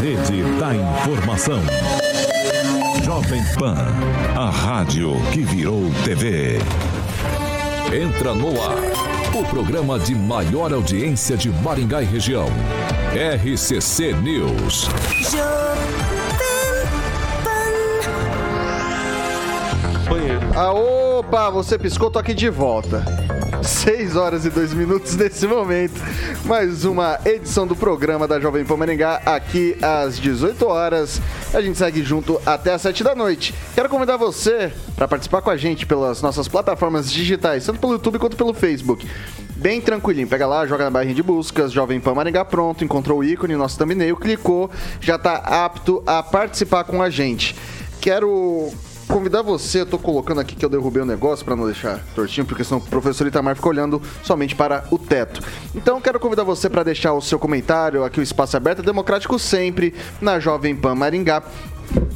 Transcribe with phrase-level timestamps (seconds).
[0.00, 1.60] Rede da informação.
[3.02, 3.76] Jovem Pan.
[4.36, 6.58] A rádio que virou TV.
[7.92, 8.78] Entra no ar.
[9.34, 12.48] O programa de maior audiência de Maringá e região.
[13.14, 14.88] RCC News.
[20.56, 23.04] Ah, opa, você piscou, tô aqui de volta.
[23.62, 26.00] 6 horas e 2 minutos nesse momento.
[26.44, 31.20] Mais uma edição do programa da Jovem Pan Maringá, aqui às 18 horas.
[31.52, 33.54] A gente segue junto até às 7 da noite.
[33.74, 38.18] Quero convidar você para participar com a gente pelas nossas plataformas digitais, tanto pelo YouTube
[38.18, 39.08] quanto pelo Facebook.
[39.56, 43.24] Bem tranquilinho, pega lá, joga na barrinha de buscas, Jovem Pan Maringá pronto, encontrou o
[43.24, 47.54] ícone, nosso thumbnail, clicou, já está apto a participar com a gente.
[48.00, 48.72] Quero
[49.14, 52.44] convidar você, eu tô colocando aqui que eu derrubei o negócio para não deixar tortinho,
[52.44, 55.40] porque senão o professor Itamar fica olhando somente para o teto.
[55.72, 59.94] Então quero convidar você para deixar o seu comentário, aqui o espaço aberto, democrático sempre,
[60.20, 61.44] na Jovem Pan Maringá.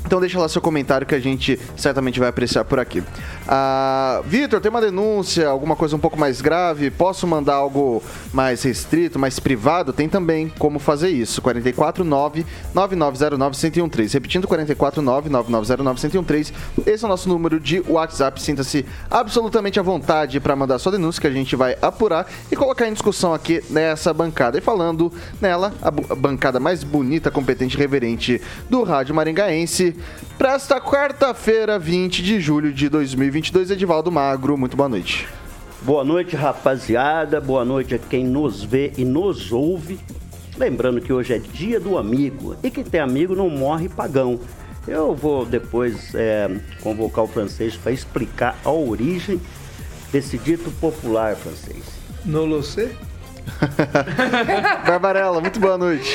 [0.09, 3.03] Então deixa lá seu comentário que a gente certamente vai apreciar por aqui.
[3.47, 6.91] Ah, Vitor, tem uma denúncia, alguma coisa um pouco mais grave?
[6.91, 9.93] Posso mandar algo mais restrito, mais privado?
[9.93, 11.43] Tem também como fazer isso.
[11.43, 14.15] 449 9909 1013.
[14.15, 16.53] Repetindo, 449 9909 1013.
[16.87, 18.41] Esse é o nosso número de WhatsApp.
[18.41, 22.89] Sinta-se absolutamente à vontade para mandar sua denúncia que a gente vai apurar e colocar
[22.89, 24.57] em discussão aqui nessa bancada.
[24.57, 28.41] E falando nela, a bancada mais bonita, competente e reverente
[28.71, 29.68] do Rádio Maringaense
[30.39, 33.71] para esta quarta-feira, 20 de julho de 2022.
[33.71, 35.29] Edivaldo Magro, muito boa noite.
[35.83, 37.41] Boa noite, rapaziada.
[37.41, 40.01] Boa noite a quem nos vê e nos ouve.
[40.57, 44.41] Lembrando que hoje é dia do amigo e quem tem amigo não morre pagão.
[44.87, 46.49] Eu vou depois é,
[46.83, 49.41] convocar o francês para explicar a origem
[50.11, 51.85] desse dito popular francês.
[52.25, 52.91] No lo sé.
[54.87, 56.11] Barbarella, muito boa noite.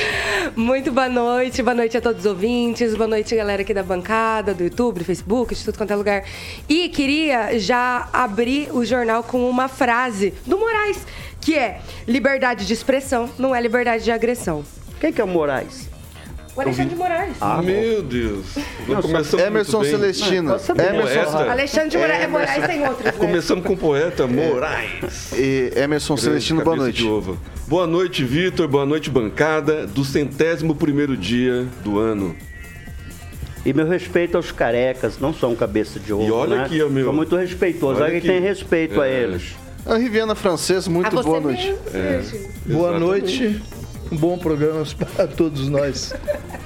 [0.56, 4.54] Muito boa noite, boa noite a todos os ouvintes, boa noite galera aqui da bancada,
[4.54, 6.24] do YouTube, do Facebook, de tudo quanto é lugar.
[6.68, 11.06] E queria já abrir o jornal com uma frase do Moraes,
[11.40, 14.64] que é liberdade de expressão não é liberdade de agressão.
[15.00, 15.93] Quem que é o Moraes?
[16.56, 17.36] O Alexandre de Moraes.
[17.40, 18.46] Ah, meu Deus.
[19.44, 20.52] Emerson Celestino.
[20.52, 21.38] Emerson.
[21.38, 22.22] Alexandre de Moraes.
[22.22, 23.04] É, Moraes tem outros.
[23.04, 23.12] Né?
[23.12, 25.32] Começamos com o poeta Moraes.
[25.32, 27.04] E Emerson Celestino, boa noite.
[27.66, 28.68] Boa noite, Vitor.
[28.68, 32.36] Boa noite, bancada do centésimo primeiro dia do ano.
[33.66, 36.22] E meu respeito aos carecas, não são cabeça de ovo.
[36.22, 36.64] E olha né?
[36.64, 37.06] aqui, meu.
[37.06, 38.00] Sou muito respeitoso.
[38.00, 39.06] Olha, olha que tem respeito é.
[39.06, 39.56] a eles.
[39.86, 41.74] A Riviana Francês, muito boa noite.
[41.92, 42.22] É,
[42.66, 43.60] boa noite
[44.14, 46.14] um bom programa para todos nós.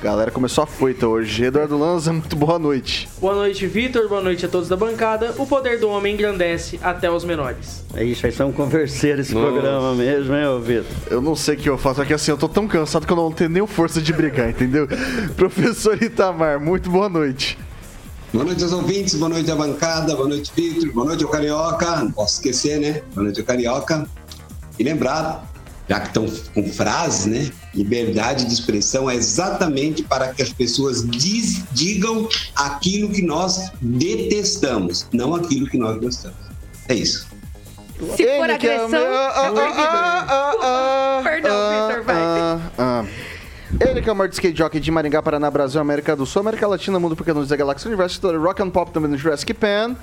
[0.03, 1.45] Galera, começou a foita hoje.
[1.45, 3.09] Eduardo Lanza, muito boa noite.
[3.19, 4.07] Boa noite, Vitor.
[4.07, 5.35] Boa noite a todos da bancada.
[5.39, 7.83] O poder do homem engrandece até os menores.
[7.95, 9.51] É isso, vai ser um converseiro esse Nossa.
[9.51, 10.85] programa mesmo, hein, Vitor?
[11.11, 13.13] Eu não sei o que eu faço, é que assim, eu tô tão cansado que
[13.13, 14.87] eu não tenho nem força de brigar, entendeu?
[15.35, 17.59] Professor Itamar, muito boa noite.
[18.31, 21.97] Boa noite aos ouvintes, boa noite à bancada, boa noite, Vitor, boa noite ao Carioca,
[21.97, 23.01] não posso esquecer, né?
[23.15, 24.07] Boa noite ao Carioca.
[24.79, 25.51] E lembrar,
[25.89, 27.51] já que estão com frases, né?
[27.75, 35.07] Liberdade de expressão é exatamente para que as pessoas diz, digam aquilo que nós detestamos,
[35.13, 36.37] não aquilo que nós gostamos.
[36.89, 37.27] É isso.
[38.17, 43.09] Se Ele for agressão, é ah, ah, ah, Perdão, Victor, vai.
[43.81, 46.67] Ele que é o maior skate jockey de Maringá, Paraná, Brasil, América do Sul, América
[46.67, 49.97] Latina, Mundo Pequeno da Galáxia, Universo, Rock and Pop também no Jurassic Pan.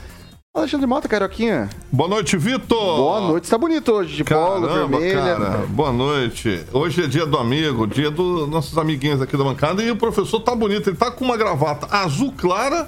[0.56, 1.70] Alexandre Mota, Carioquinha.
[1.92, 2.96] Boa noite, Vitor.
[2.98, 5.36] Boa noite, tá bonito hoje, de Caramba, polo, vermelha.
[5.36, 6.64] cara, boa noite.
[6.72, 9.84] Hoje é dia do amigo, dia dos nossos amiguinhos aqui da bancada.
[9.84, 12.88] E o professor tá bonito, ele tá com uma gravata azul clara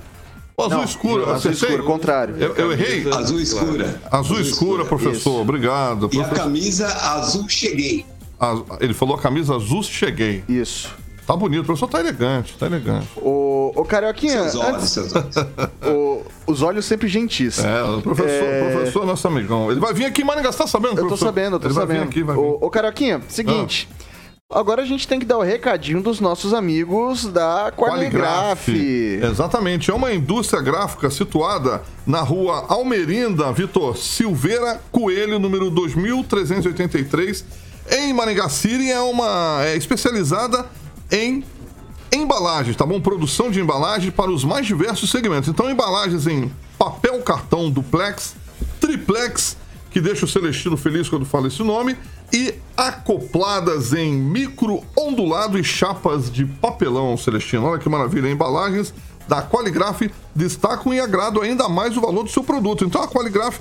[0.56, 1.34] ou azul Não, escura?
[1.34, 2.38] Azul escura, contrário.
[2.38, 3.06] Eu, eu, errei?
[3.12, 4.02] Azul escura.
[4.10, 5.42] Azul, escura, professor, Isso.
[5.42, 6.10] obrigado.
[6.14, 8.06] E a camisa azul cheguei.
[8.80, 10.42] Ele falou a camisa azul cheguei.
[10.48, 10.96] Isso.
[11.28, 13.06] Tá bonito, o professor tá elegante, tá elegante.
[13.18, 14.50] O, o Carioquinha.
[14.50, 15.36] Seus olhos, antes, seus olhos.
[15.86, 17.60] o, os olhos sempre gentis.
[17.60, 18.72] É, o professor, é...
[18.72, 19.70] professor é nosso amigão.
[19.70, 21.16] Ele vai vir aqui em Maringá, você tá sabendo, professor?
[21.16, 21.88] Eu tô sabendo, eu tô Ele sabendo.
[21.88, 22.42] Vai vir aqui, vai vir.
[22.42, 23.90] O, o Carioquinha, seguinte.
[23.92, 24.08] Ah.
[24.50, 28.70] Agora a gente tem que dar o recadinho dos nossos amigos da Qualigraf.
[28.70, 37.44] Exatamente, é uma indústria gráfica situada na rua Almerinda, Vitor Silveira Coelho, número 2383,
[37.92, 38.90] em Maringá City.
[38.90, 40.66] É uma é especializada
[41.12, 41.44] em
[42.12, 43.00] embalagens, tá bom?
[43.00, 45.50] Produção de embalagem para os mais diversos segmentos.
[45.50, 48.36] Então, embalagens em papel cartão duplex,
[48.80, 49.58] triplex,
[49.92, 51.98] que deixa o Celestino feliz quando fala esse nome,
[52.32, 57.66] e acopladas em micro ondulado e chapas de papelão, Celestino.
[57.66, 58.94] Olha que maravilha, embalagens
[59.28, 62.86] da Qualigraf destacam e agradam ainda mais o valor do seu produto.
[62.86, 63.60] Então a Qualigraf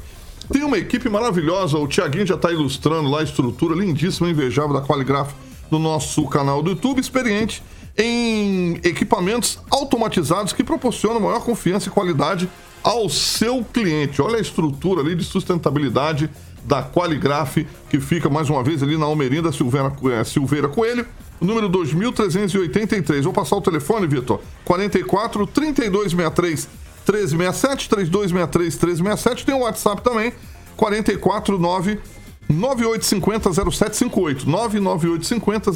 [0.52, 4.82] tem uma equipe maravilhosa, o Tiaguinho já está ilustrando lá a estrutura lindíssima, invejável da
[4.82, 5.32] Qualigraf
[5.70, 7.62] no nosso canal do YouTube, experiente
[7.96, 12.48] em equipamentos automatizados que proporcionam maior confiança e qualidade
[12.82, 14.20] ao seu cliente.
[14.20, 16.30] Olha a estrutura ali de sustentabilidade
[16.64, 21.06] da Qualigraf, que fica mais uma vez ali na Almerinda Silveira, eh, Silveira Coelho,
[21.40, 23.24] número 2383.
[23.24, 24.40] Vou passar o telefone, Vitor.
[24.64, 26.69] 44 3263
[27.06, 29.46] 1367 3263 1367.
[29.46, 30.32] Tem o WhatsApp também.
[30.76, 31.98] 449
[32.48, 34.48] 9850 0758.
[34.48, 35.72] 99850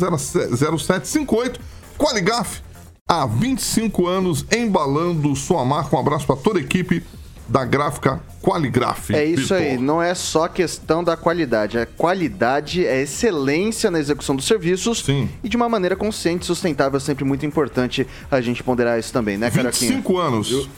[0.57, 1.61] 0758.
[1.99, 2.63] Qualigaf,
[3.07, 5.95] há 25 anos embalando sua marca.
[5.97, 7.03] Um abraço para toda a equipe
[7.51, 9.11] da gráfica Qualigraf.
[9.13, 11.77] É isso aí, não é só questão da qualidade.
[11.79, 15.29] A qualidade é excelência na execução dos serviços Sim.
[15.43, 16.97] e de uma maneira consciente e sustentável.
[16.97, 19.91] É sempre muito importante a gente ponderar isso também, né, Caraquinha?
[19.91, 20.69] 25 anos.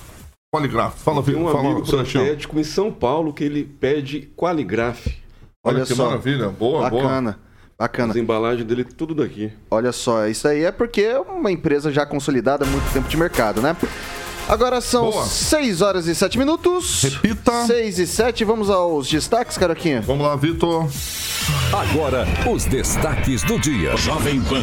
[0.54, 0.98] Qualigraf.
[0.98, 2.24] Fala, Tem um fala, amigo Celestino.
[2.24, 5.06] protético em São Paulo que ele pede Qualigraf.
[5.64, 6.06] Olha, Olha que só.
[6.06, 6.48] maravilha.
[6.48, 7.02] Boa, boa.
[7.04, 7.38] Bacana.
[7.78, 8.10] Bacana.
[8.12, 9.52] As embalagens dele, tudo daqui.
[9.70, 13.16] Olha só, isso aí é porque é uma empresa já consolidada há muito tempo de
[13.16, 13.76] mercado, né?
[14.48, 15.24] Agora são Boa.
[15.24, 17.02] 6 horas e 7 minutos.
[17.02, 17.66] Repita.
[17.66, 20.00] 6 e 7, vamos aos destaques, Caroquinha.
[20.02, 20.88] Vamos lá, Vitor.
[21.72, 23.96] Agora, os destaques do dia.
[23.96, 24.62] Jovem Pan.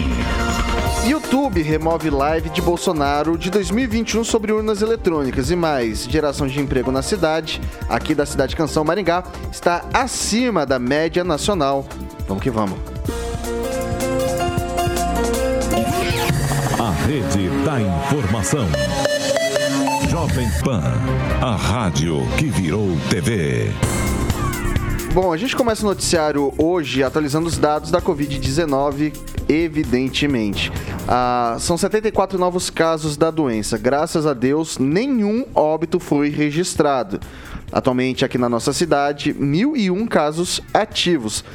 [1.08, 6.04] YouTube remove live de Bolsonaro de 2021 sobre urnas eletrônicas e mais.
[6.04, 11.88] Geração de emprego na cidade, aqui da cidade Canção Maringá, está acima da média nacional.
[12.28, 12.78] Vamos que vamos.
[16.80, 18.68] A rede da informação.
[20.10, 20.82] Jovem Pan.
[21.40, 23.68] A rádio que virou TV.
[25.14, 29.16] Bom, a gente começa o noticiário hoje atualizando os dados da Covid-19,
[29.48, 30.72] evidentemente.
[31.08, 33.78] Ah, são 74 novos casos da doença.
[33.78, 37.20] Graças a Deus, nenhum óbito foi registrado.
[37.72, 41.46] Atualmente, aqui na nossa cidade, 1.001 casos ativos.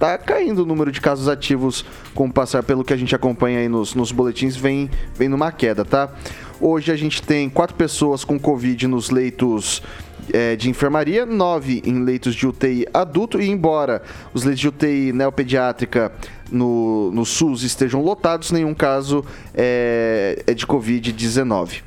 [0.00, 3.68] Tá caindo o número de casos ativos com passar pelo que a gente acompanha aí
[3.68, 6.08] nos, nos boletins, vem, vem numa queda, tá?
[6.60, 9.82] Hoje a gente tem quatro pessoas com Covid nos leitos
[10.30, 14.02] é, de enfermaria, nove em leitos de UTI adulto, e embora
[14.34, 16.12] os leitos de UTI neopediátrica
[16.52, 19.24] no, no SUS estejam lotados, nenhum caso
[19.54, 21.80] é, é de Covid-19.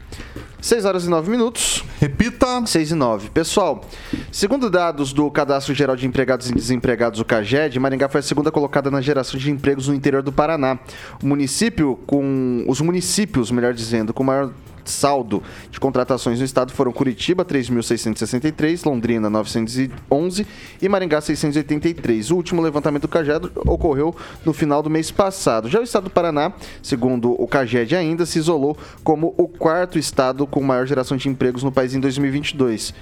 [0.64, 1.84] 6 horas e 9 minutos.
[2.00, 2.66] Repita.
[2.66, 3.30] 6 e 9.
[3.32, 3.84] Pessoal,
[4.32, 8.50] segundo dados do Cadastro Geral de Empregados e Desempregados, o CAGED, Maringá foi a segunda
[8.50, 10.80] colocada na geração de empregos no interior do Paraná.
[11.22, 12.64] O município com...
[12.66, 14.54] Os municípios, melhor dizendo, com maior
[14.90, 20.48] saldo de contratações no estado foram Curitiba, 3.663, Londrina, 911
[20.82, 22.32] e Maringá, 683.
[22.32, 24.16] O último levantamento do CAGED ocorreu
[24.46, 25.70] no final do mês passado.
[25.70, 30.46] Já o estado do Paraná, segundo o CAGED ainda, se isolou como o quarto estado
[30.48, 32.94] com maior geração de empregos no país em 2022.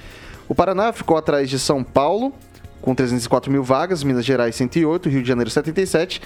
[0.47, 2.33] O Paraná ficou atrás de São Paulo,
[2.81, 6.21] com 304 mil vagas, Minas Gerais 108, Rio de Janeiro 77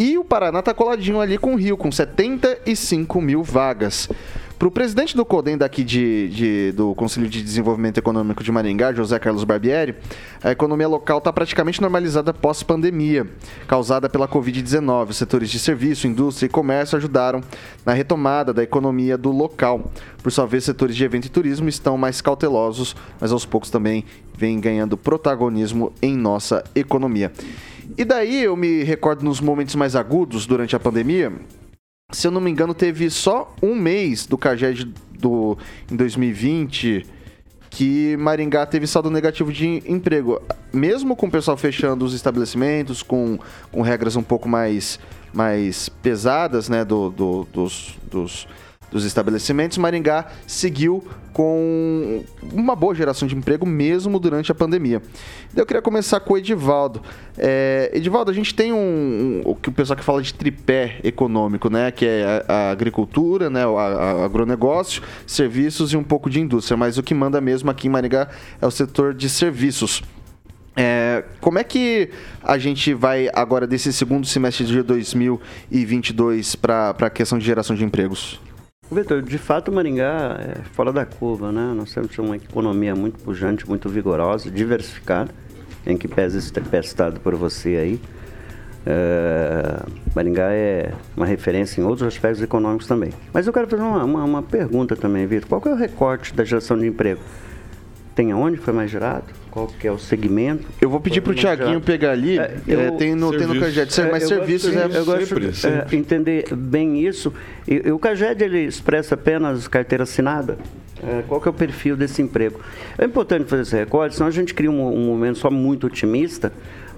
[0.00, 4.08] e o Paraná está coladinho ali com o Rio, com 75 mil vagas.
[4.60, 8.92] Para o presidente do CODEM daqui de, de- do Conselho de Desenvolvimento Econômico de Maringá,
[8.92, 9.94] José Carlos Barbieri,
[10.44, 13.26] a economia local está praticamente normalizada pós-pandemia,
[13.66, 15.08] causada pela Covid-19.
[15.08, 17.40] Os setores de serviço, indústria e comércio ajudaram
[17.86, 19.90] na retomada da economia do local.
[20.22, 24.04] Por sua vez, setores de evento e turismo estão mais cautelosos, mas aos poucos também
[24.36, 27.32] vêm ganhando protagonismo em nossa economia.
[27.96, 31.32] E daí eu me recordo nos momentos mais agudos durante a pandemia,
[32.12, 35.56] se eu não me engano, teve só um mês do CAGED do,
[35.90, 37.06] em 2020
[37.68, 40.42] que Maringá teve saldo negativo de emprego.
[40.72, 43.38] Mesmo com o pessoal fechando os estabelecimentos, com,
[43.70, 44.98] com regras um pouco mais,
[45.32, 48.48] mais pesadas né, do, do- dos, dos,
[48.90, 55.00] dos estabelecimentos, Maringá seguiu com uma boa geração de emprego mesmo durante a pandemia.
[55.56, 57.00] Eu queria começar com o Edivaldo.
[57.38, 60.98] É, Edivaldo, a gente tem um, um- o que o pessoal que fala de tripé
[61.04, 61.90] econômico, né?
[61.92, 63.64] Que é a, a agricultura, né?
[63.66, 66.76] O a- a- agronegócio, serviços e um pouco de indústria.
[66.76, 68.28] Mas o que manda mesmo aqui em Maringá
[68.60, 70.02] é o setor de serviços.
[70.76, 72.10] É, como é que
[72.42, 77.84] a gente vai agora desse segundo semestre de 2022 para a questão de geração de
[77.84, 78.40] empregos?
[78.90, 81.72] Vitor, de fato, Maringá é fora da curva, né?
[81.76, 85.30] Nós temos uma economia muito pujante, muito vigorosa, diversificada,
[85.86, 88.00] em que pesa esse tempestado por você aí.
[88.84, 89.80] É,
[90.12, 93.12] Maringá é uma referência em outros aspectos econômicos também.
[93.32, 95.48] Mas eu quero fazer uma, uma, uma pergunta também, Vitor.
[95.48, 97.20] Qual é o recorte da geração de emprego?
[98.20, 99.24] Tem aonde foi mais gerado?
[99.50, 100.66] Qual que é o segmento?
[100.78, 102.38] Eu vou pedir pro Tiaguinho pegar ali.
[102.38, 104.98] É, é, eu- tem no, tem no Caged, É, mas serviços gosto, é.
[104.98, 105.96] eu gosto Sempre, de, sempre.
[105.96, 107.32] é, entender bem isso.
[107.66, 110.58] E, e o CAGED ele expressa apenas carteira assinada.
[111.02, 112.60] É, qual que é o perfil desse emprego?
[112.98, 116.52] É importante fazer esse recorte, senão a gente cria um, um momento só muito otimista,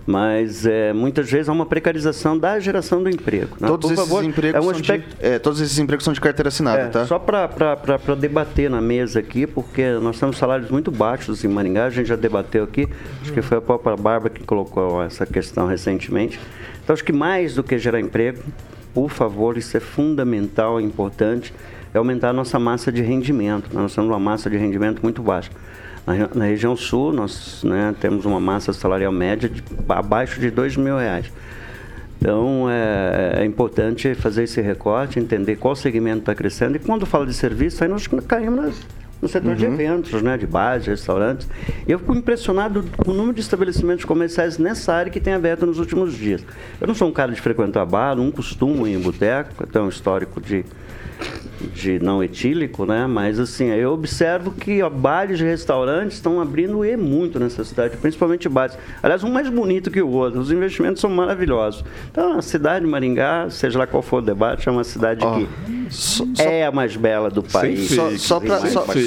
[0.07, 3.57] mas é, muitas vezes há uma precarização da geração do emprego.
[3.61, 3.69] né?
[3.69, 6.13] Todos Por esses favor, empregos é um são aspecto de, é, todos esses empregos são
[6.13, 7.07] de carteira assinada, é, tá?
[7.07, 11.91] Só para debater na mesa aqui, porque nós temos salários muito baixos em Maringá, a
[11.91, 12.89] gente já debateu aqui,
[13.21, 16.41] acho que foi a própria Bárbara que colocou essa questão recentemente.
[16.83, 18.43] Então, acho que mais do que gerar emprego,
[18.93, 21.55] por favor, isso é fundamental, é importante,
[21.95, 23.71] é aumentar a nossa massa de rendimento.
[23.73, 25.51] Nós temos uma massa de rendimento muito baixa.
[26.07, 30.77] Na, na região sul, nós né, temos uma massa salarial média de abaixo de dois
[30.77, 31.31] mil reais.
[32.21, 36.77] Então, é, é importante fazer esse recorte, entender qual segmento está crescendo.
[36.77, 38.81] E quando fala de serviço, aí nós caímos nas-
[39.21, 41.49] no setor de eventos, né, de bares, restaurantes.
[41.87, 45.65] E eu fico impressionado com o número de estabelecimentos comerciais nessa área que tem aberto
[45.65, 46.45] nos últimos dias.
[46.81, 49.89] Eu não sou um cara de frequentar bar, não costumo ir em boteco, tenho um
[49.89, 50.65] histórico de
[51.75, 53.07] de não etílico, né?
[53.07, 57.97] Mas assim, eu observo que ó, bares e restaurantes estão abrindo e muito nessa cidade,
[57.97, 58.77] principalmente bares.
[59.03, 60.41] Aliás, um mais bonito que o outro.
[60.41, 61.85] Os investimentos são maravilhosos.
[62.11, 66.43] Então, a cidade de Maringá, seja lá qual for o debate, é uma cidade que
[66.43, 67.91] é a mais bela do país.
[68.19, 68.41] Só,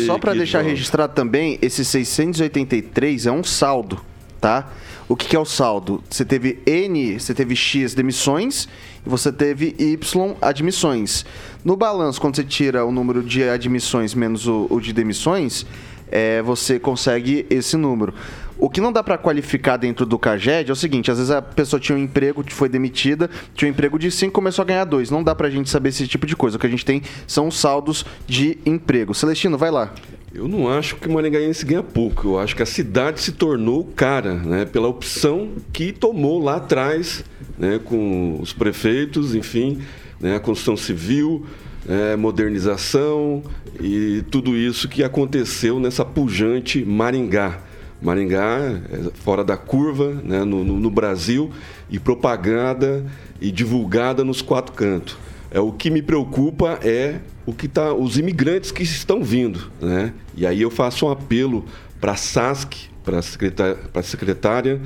[0.06, 4.00] só pra deixar registrado também, esse 683 é um saldo,
[4.40, 4.70] tá?
[5.08, 6.04] O que, que é o saldo?
[6.10, 8.68] Você teve N, você teve X demissões
[9.06, 11.24] e você teve Y admissões.
[11.66, 15.66] No balanço, quando você tira o número de admissões menos o, o de demissões,
[16.12, 18.14] é, você consegue esse número.
[18.56, 21.42] O que não dá pra qualificar dentro do CAGED é o seguinte, às vezes a
[21.42, 25.10] pessoa tinha um emprego, foi demitida, tinha um emprego de 5 começou a ganhar 2.
[25.10, 26.56] Não dá pra gente saber esse tipo de coisa.
[26.56, 29.16] O que a gente tem são os saldos de emprego.
[29.16, 29.92] Celestino, vai lá.
[30.36, 32.28] Eu não acho que o Maringaense ganha pouco.
[32.28, 34.66] Eu acho que a cidade se tornou cara, né?
[34.66, 37.26] Pela opção que tomou lá atrás,
[37.58, 37.80] né?
[37.84, 39.82] Com os prefeitos, enfim,
[40.20, 40.36] né?
[40.36, 41.46] A construção civil,
[41.88, 43.44] é, modernização
[43.80, 47.60] e tudo isso que aconteceu nessa pujante Maringá.
[48.02, 48.60] Maringá
[48.92, 50.44] é fora da curva, né?
[50.44, 51.50] no, no- no Brasil
[51.90, 53.06] e propagada
[53.42, 55.18] e divulgada nos quatro cantos.
[55.52, 59.72] É, o que me preocupa é o que tá, os imigrantes que estão vindo.
[59.82, 60.14] Né?
[60.36, 61.64] E aí eu faço um apelo
[62.02, 64.82] para a SASC, para a secretária, pra secretária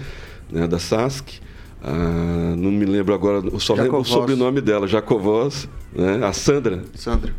[0.51, 1.39] né, da SASC,
[1.83, 4.07] ah, não me lembro agora, eu só lembro o Jacovós.
[4.09, 6.19] sobrenome dela, Jacovós, né?
[6.25, 7.33] a Sandra, Sandra.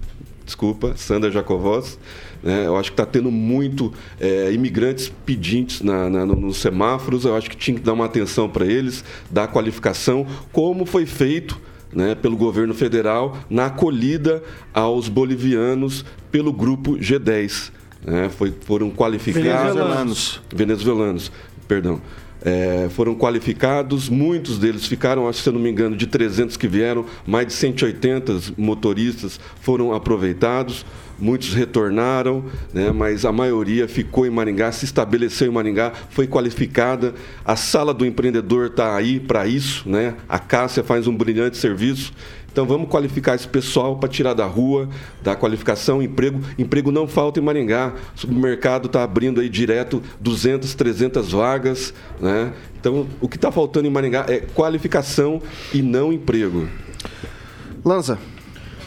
[0.45, 1.99] desculpa, Sandra Jacovós.
[2.43, 2.67] Né?
[2.67, 7.27] Eu acho que está tendo muito é, imigrantes pedintes na, na- no- nos semáforos.
[7.27, 11.61] Eu acho que tinha que dar uma atenção para eles, dar qualificação, como foi feito
[11.93, 14.43] né, pelo governo federal na acolhida
[14.73, 17.71] aos bolivianos pelo grupo G10.
[18.07, 18.31] né?
[18.31, 19.75] Foi- foram qualificados.
[19.75, 20.41] Venezuelanos.
[20.55, 21.33] Venezuelanos,
[21.69, 22.01] perdão.
[22.43, 26.67] É, foram qualificados, muitos deles ficaram, acho se eu não me engano, de 300 que
[26.67, 30.87] vieram, mais de 180 motoristas foram aproveitados,
[31.21, 37.15] muitos retornaram, né, mas a maioria ficou em Maringá, se estabeleceu em Maringá, foi qualificada.
[37.45, 40.15] A sala do empreendedor está aí para isso, né?
[40.29, 42.13] a Cássia faz um brilhante serviço.
[42.53, 44.89] Então vamos qualificar esse pessoal para tirar da rua,
[45.23, 46.41] dar qualificação, emprego.
[46.59, 47.95] Emprego não falta em Maringá.
[48.17, 51.95] O supermercado está abrindo aí direto 200, 300 vagas.
[52.21, 52.53] Né?
[52.79, 55.41] Então o que está faltando em Maringá é qualificação
[55.73, 56.69] e não emprego.
[57.85, 58.19] Lanza.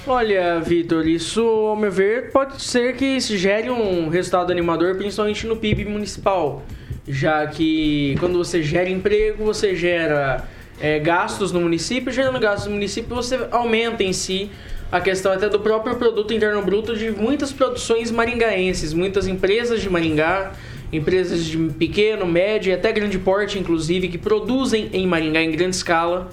[0.05, 5.47] Olha, Vitor, isso, ao meu ver, pode ser que isso gere um resultado animador, principalmente
[5.47, 6.61] no PIB municipal.
[7.07, 10.45] Já que quando você gera emprego, você gera
[10.79, 14.49] é, gastos no município, gerando gastos no município, você aumenta em si
[14.91, 19.89] a questão até do próprio produto interno bruto de muitas produções maringaenses, muitas empresas de
[19.89, 20.51] Maringá,
[20.91, 25.75] empresas de pequeno, médio e até grande porte, inclusive, que produzem em Maringá em grande
[25.75, 26.29] escala.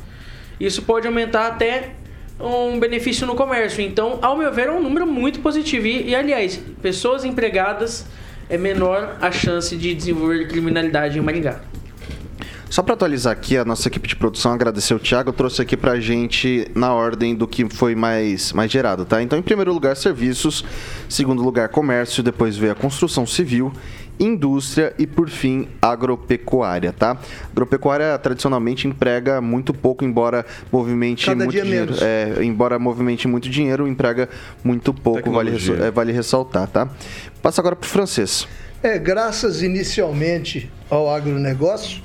[0.61, 1.92] Isso pode aumentar até
[2.38, 3.82] um benefício no comércio.
[3.82, 5.87] Então, ao meu ver, é um número muito positivo.
[5.87, 8.06] E, e, aliás, pessoas empregadas
[8.50, 11.70] é menor a chance de desenvolver criminalidade em Maringá.
[12.71, 15.99] Só para atualizar aqui, a nossa equipe de produção, agradecer o Thiago, trouxe aqui pra
[15.99, 19.21] gente na ordem do que foi mais, mais gerado, tá?
[19.21, 20.65] Então, em primeiro lugar, serviços,
[21.09, 23.73] segundo lugar, comércio, depois veio a construção civil,
[24.21, 27.19] indústria e, por fim, agropecuária, tá?
[27.50, 31.87] Agropecuária tradicionalmente emprega muito pouco, embora movimente Cada muito dia dinheiro.
[31.87, 32.00] menos.
[32.00, 34.29] É, embora movimente muito dinheiro, emprega
[34.62, 35.87] muito pouco, vale, Tecnologia.
[35.87, 36.89] é, vale ressaltar, tá?
[37.43, 38.47] Passa agora pro francês.
[38.81, 42.00] É, graças inicialmente ao agronegócio,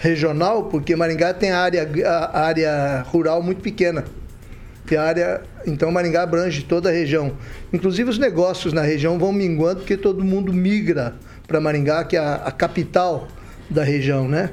[0.00, 4.04] regional, porque Maringá tem a área, a área rural muito pequena.
[4.90, 7.32] E área, então Maringá abrange toda a região.
[7.72, 11.14] Inclusive os negócios na região vão minguando porque todo mundo migra
[11.48, 13.28] para Maringá, que é a, a, capital
[13.68, 14.50] da região, né?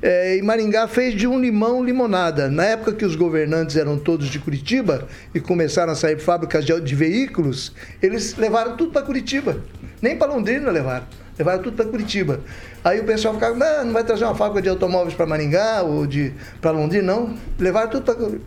[0.00, 2.48] É, e Maringá fez de um limão limonada.
[2.48, 6.78] Na época que os governantes eram todos de Curitiba e começaram a sair fábricas de,
[6.80, 9.58] de veículos, eles levaram tudo para Curitiba.
[10.00, 11.06] Nem para Londrina levaram.
[11.38, 12.40] Levaram tudo para Curitiba.
[12.82, 16.32] Aí o pessoal ficava, não vai trazer uma fábrica de automóveis para Maringá ou de
[16.60, 17.34] para Londrina, não.
[17.58, 18.38] Levaram tudo para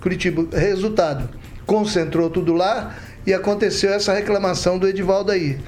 [0.00, 0.46] Curitiba.
[0.56, 1.28] Resultado,
[1.66, 2.94] concentrou tudo lá
[3.26, 5.58] e aconteceu essa reclamação do Edivaldo aí,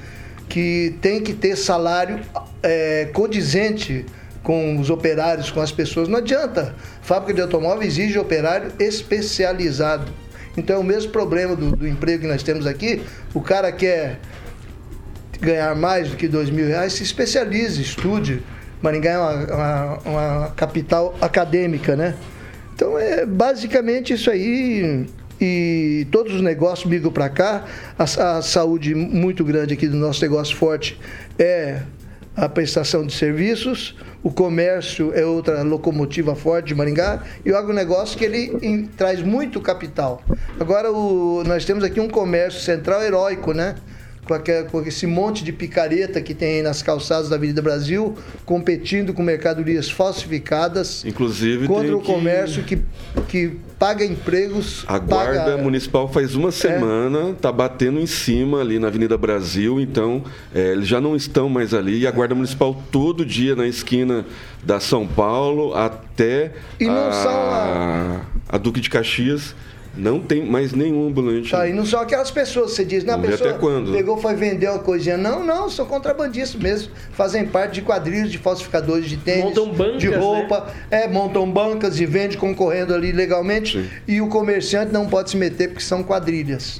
[0.47, 2.19] que tem que ter salário
[2.61, 4.05] é, condizente
[4.43, 6.07] com os operários, com as pessoas.
[6.07, 6.75] Não adianta.
[7.01, 10.11] Fábrica de automóvel exige operário especializado.
[10.55, 13.01] Então é o mesmo problema do, do emprego que nós temos aqui.
[13.33, 14.19] O cara quer
[15.39, 18.43] ganhar mais do que dois mil reais, se especialize, estude.
[18.81, 22.15] Maringá é uma, uma, uma capital acadêmica, né?
[22.75, 25.07] Então é basicamente isso aí.
[25.39, 27.65] E todos os negócios migram para cá.
[27.97, 30.99] A, a saúde muito grande aqui do nosso negócio forte
[31.37, 31.81] é
[32.37, 38.15] a prestação de serviços, o comércio é outra locomotiva forte de Maringá e o agronegócio
[38.15, 40.21] que ele em, traz muito capital.
[40.59, 43.73] Agora o, nós temos aqui um comércio central heróico, né?
[44.27, 48.15] Com, aquela, com esse monte de picareta que tem nas calçadas da Avenida Brasil,
[48.45, 51.05] competindo com mercadorias falsificadas.
[51.05, 52.79] Inclusive contra o comércio que,
[53.27, 54.83] que paga empregos.
[54.87, 55.57] A Guarda paga...
[55.57, 57.53] Municipal faz uma semana, está é.
[57.53, 61.99] batendo em cima ali na Avenida Brasil, então é, eles já não estão mais ali.
[61.99, 64.25] E a Guarda Municipal todo dia na esquina
[64.63, 66.51] da São Paulo até
[66.87, 69.55] a, a Duque de Caxias
[69.97, 71.51] não tem mais nenhum ambulante.
[71.51, 73.91] Tá, e não são aquelas pessoas, você diz, na pessoa até quando?
[73.91, 75.17] pegou, foi vender uma coisinha.
[75.17, 76.91] Não, não, são contrabandistas mesmo.
[77.11, 81.03] Fazem parte de quadrilhas de falsificadores de tênis, montam bancas, de roupa, né?
[81.03, 83.79] é, montam bancas e vendem concorrendo ali legalmente.
[83.81, 83.89] Sim.
[84.07, 86.79] E o comerciante não pode se meter porque são quadrilhas.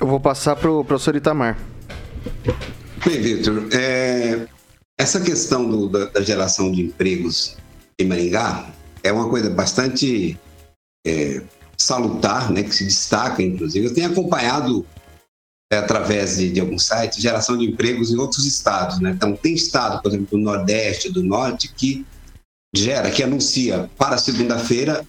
[0.00, 1.58] Eu vou passar para o professor Itamar.
[3.04, 4.46] Bem, Vitor, é,
[4.98, 7.56] essa questão do, da, da, geração de empregos
[7.98, 8.70] em Maringá
[9.02, 10.36] é uma coisa bastante
[11.06, 11.40] é,
[11.76, 13.86] salutar, né, que se destaca, inclusive.
[13.86, 14.86] Eu tenho acompanhado,
[15.72, 19.00] é, através de, de alguns sites, geração de empregos em outros estados.
[19.00, 19.10] Né?
[19.10, 22.06] Então, tem estado, por exemplo, do Nordeste, do Norte, que
[22.74, 25.04] gera, que anuncia para segunda-feira,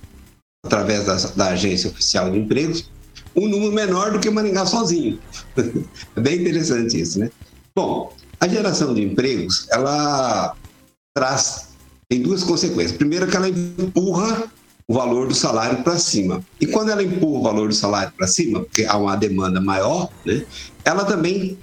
[0.66, 2.90] através da, da Agência Oficial de Empregos,
[3.36, 5.20] um número menor do que Maringá sozinho.
[6.16, 7.30] é bem interessante isso, né?
[7.76, 10.56] Bom, a geração de empregos, ela
[11.16, 11.70] traz,
[12.10, 12.98] tem duas consequências.
[12.98, 14.52] Primeiro, que ela empurra
[14.88, 16.42] o valor do salário para cima.
[16.62, 20.10] E quando ela empurra o valor do salário para cima, porque há uma demanda maior,
[20.26, 20.46] né,
[20.86, 21.58] ela também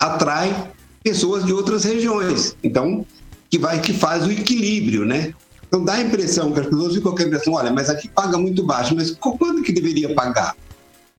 [0.00, 0.70] atrai
[1.02, 2.56] pessoas de outras regiões.
[2.62, 3.04] Então,
[3.50, 5.34] que vai que faz o equilíbrio, né?
[5.66, 8.38] Então dá a impressão que as pessoas ficam com a impressão, olha, mas aqui paga
[8.38, 10.54] muito baixo, mas quanto que deveria pagar?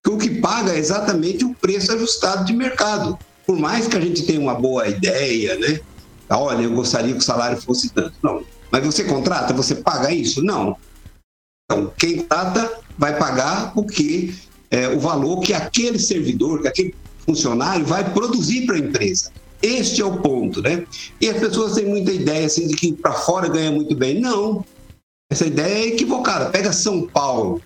[0.01, 3.17] Porque o que paga é exatamente o preço ajustado de mercado.
[3.45, 5.79] Por mais que a gente tenha uma boa ideia, né?
[6.29, 8.13] Olha, eu gostaria que o salário fosse tanto.
[8.23, 8.43] Não.
[8.71, 10.43] Mas você contrata, você paga isso?
[10.43, 10.77] Não.
[11.71, 14.33] Então, quem trata vai pagar o que
[14.71, 19.31] é, o valor que aquele servidor, que aquele funcionário vai produzir para a empresa.
[19.61, 20.85] Este é o ponto, né?
[21.21, 24.19] E as pessoas têm muita ideia assim de que para fora ganha muito bem.
[24.19, 24.65] Não.
[25.31, 26.49] Essa ideia é equivocada.
[26.49, 27.61] Pega São Paulo.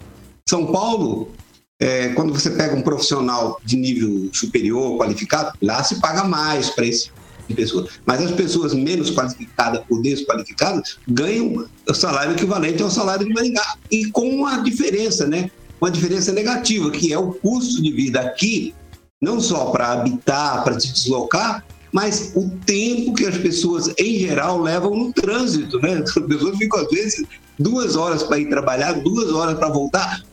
[0.50, 1.32] São Paulo,
[1.80, 6.86] é, quando você pega um profissional de nível superior, qualificado, lá se paga mais para
[6.86, 7.10] esse
[7.48, 7.90] de pessoas.
[8.06, 13.76] Mas as pessoas menos qualificadas ou desqualificadas ganham o salário equivalente ao salário de Maringá.
[13.92, 15.50] E com uma diferença, né?
[15.80, 18.74] Uma diferença negativa, que é o custo de vida aqui,
[19.22, 24.60] não só para habitar, para se deslocar, mas o tempo que as pessoas, em geral,
[24.60, 25.96] levam no trânsito, né?
[26.04, 27.26] As pessoas ficam, às vezes,
[27.60, 30.24] duas horas para ir trabalhar, duas horas para voltar.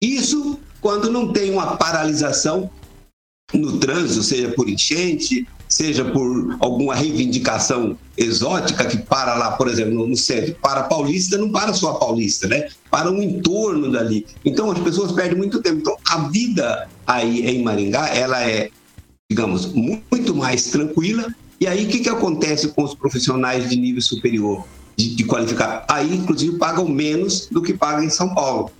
[0.00, 2.70] Isso quando não tem uma paralisação
[3.52, 10.06] no trânsito, seja por enchente, seja por alguma reivindicação exótica que para lá, por exemplo,
[10.06, 12.68] no centro, para Paulista, não para só a Paulista, né?
[12.90, 14.26] Para o entorno dali.
[14.44, 15.78] Então as pessoas perdem muito tempo.
[15.78, 18.70] Então a vida aí em Maringá, ela é,
[19.30, 21.26] digamos, muito mais tranquila.
[21.60, 24.64] E aí o que, que acontece com os profissionais de nível superior,
[24.96, 25.84] de, de qualificar?
[25.88, 28.70] Aí, inclusive, pagam menos do que pagam em São Paulo.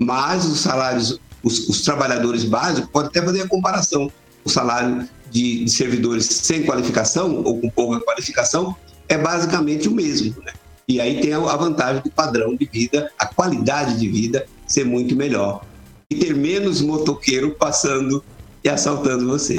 [0.00, 4.12] Mas os salários, os, os trabalhadores básicos, pode até fazer a comparação.
[4.44, 8.76] O salário de, de servidores sem qualificação ou com pouca qualificação
[9.08, 10.34] é basicamente o mesmo.
[10.44, 10.52] Né?
[10.88, 15.16] E aí tem a vantagem do padrão de vida, a qualidade de vida ser muito
[15.16, 15.64] melhor.
[16.10, 18.24] E ter menos motoqueiro passando
[18.62, 19.56] e assaltando você.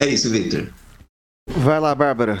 [0.00, 0.72] É isso, Victor.
[1.48, 2.38] Vai lá, Bárbara.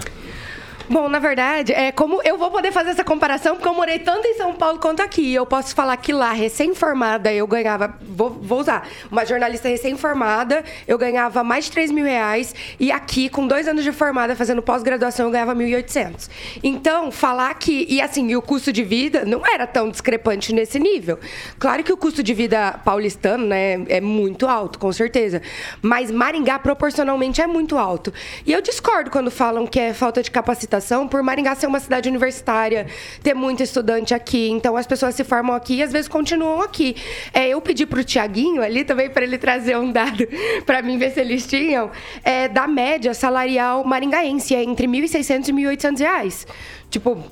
[0.92, 4.26] Bom, na verdade, é como eu vou poder fazer essa comparação porque eu morei tanto
[4.26, 5.32] em São Paulo quanto aqui.
[5.32, 7.94] Eu posso falar que lá, recém-formada, eu ganhava.
[8.00, 8.88] Vou, vou usar.
[9.08, 12.56] Uma jornalista recém-formada, eu ganhava mais de 3 mil reais.
[12.80, 16.28] E aqui, com dois anos de formada, fazendo pós-graduação, eu ganhava 1.800.
[16.60, 17.86] Então, falar que.
[17.88, 21.20] E assim, e o custo de vida não era tão discrepante nesse nível.
[21.60, 25.40] Claro que o custo de vida paulistano, né, é muito alto, com certeza.
[25.80, 28.12] Mas Maringá, proporcionalmente, é muito alto.
[28.44, 32.08] E eu discordo quando falam que é falta de capacitação, por Maringá ser uma cidade
[32.08, 32.86] universitária,
[33.22, 34.50] ter muito estudante aqui.
[34.50, 36.96] Então, as pessoas se formam aqui e às vezes continuam aqui.
[37.32, 40.26] É, eu pedi para o Tiaguinho ali também para ele trazer um dado
[40.64, 41.90] para mim ver se eles tinham,
[42.24, 46.46] é, da média salarial maringaense, é entre 1.600 e 1.800 reais.
[46.90, 47.22] Tipo,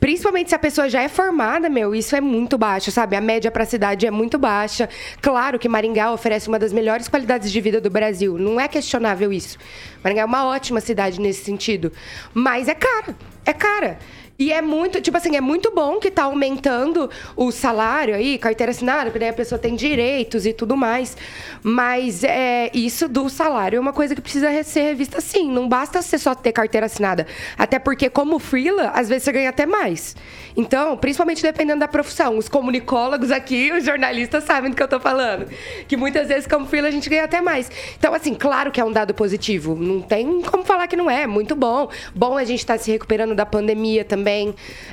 [0.00, 3.16] principalmente se a pessoa já é formada, meu, isso é muito baixo, sabe?
[3.16, 4.88] A média para a cidade é muito baixa.
[5.20, 9.32] Claro que Maringá oferece uma das melhores qualidades de vida do Brasil, não é questionável
[9.32, 9.58] isso.
[10.02, 11.92] Maringá é uma ótima cidade nesse sentido,
[12.32, 13.98] mas é cara, é cara.
[14.40, 18.70] E é muito, tipo assim, é muito bom que tá aumentando o salário aí, carteira
[18.70, 21.16] assinada, porque daí a pessoa tem direitos e tudo mais.
[21.60, 25.50] Mas é, isso do salário é uma coisa que precisa ser revista sim.
[25.50, 27.26] Não basta você só ter carteira assinada.
[27.58, 30.14] Até porque, como freela, às vezes você ganha até mais.
[30.56, 32.38] Então, principalmente dependendo da profissão.
[32.38, 35.48] Os comunicólogos aqui, os jornalistas sabem do que eu tô falando.
[35.88, 37.68] Que muitas vezes, como freela, a gente ganha até mais.
[37.98, 39.74] Então, assim, claro que é um dado positivo.
[39.74, 41.26] Não tem como falar que não é.
[41.26, 41.90] Muito bom.
[42.14, 44.27] Bom a gente tá se recuperando da pandemia também.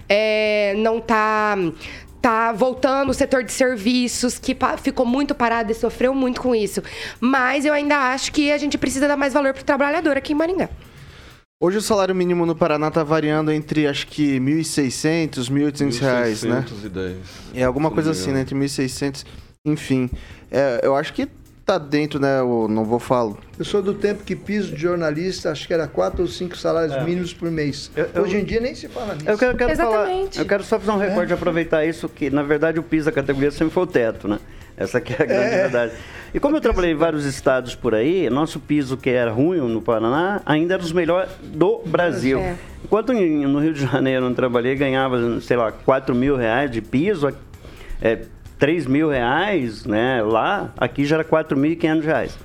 [0.08, 1.58] É, não tá
[2.26, 6.82] tá voltando o setor de serviços, que ficou muito parado e sofreu muito com isso.
[7.20, 10.34] Mas eu ainda acho que a gente precisa dar mais valor para o trabalhador aqui
[10.34, 10.68] em Maringá.
[11.62, 16.66] Hoje o salário mínimo no Paraná está variando entre acho que 1.600, 1.800 reais, né?
[17.54, 18.42] É alguma coisa assim, né?
[18.42, 19.24] Entre 1.600,
[19.64, 20.10] enfim.
[20.52, 21.28] É, eu acho que
[21.66, 22.40] tá dentro, né?
[22.40, 23.36] Eu não vou falar.
[23.58, 26.96] Eu sou do tempo que piso de jornalista, acho que era quatro ou cinco salários
[26.96, 27.04] é.
[27.04, 27.90] mínimos por mês.
[27.96, 29.28] Eu, eu, Hoje em dia nem se fala nisso.
[29.28, 30.34] Eu quero, quero Exatamente.
[30.34, 31.36] Falar, eu quero só fazer um recorde é.
[31.36, 34.40] aproveitar isso, que na verdade o piso da categoria sempre foi o teto, né?
[34.78, 35.62] Essa que é a grande é.
[35.64, 35.94] verdade.
[36.34, 39.82] E como eu trabalhei em vários estados por aí, nosso piso que era ruim no
[39.82, 42.40] Paraná, ainda era dos melhores do Brasil.
[42.40, 42.56] É.
[42.84, 46.82] Enquanto no Rio de Janeiro eu não trabalhei, ganhava, sei lá, 4 mil reais de
[46.82, 47.34] piso,
[48.02, 48.20] é,
[48.58, 50.22] 3 mil reais, né?
[50.22, 52.38] Lá, aqui já era 4.500 reais.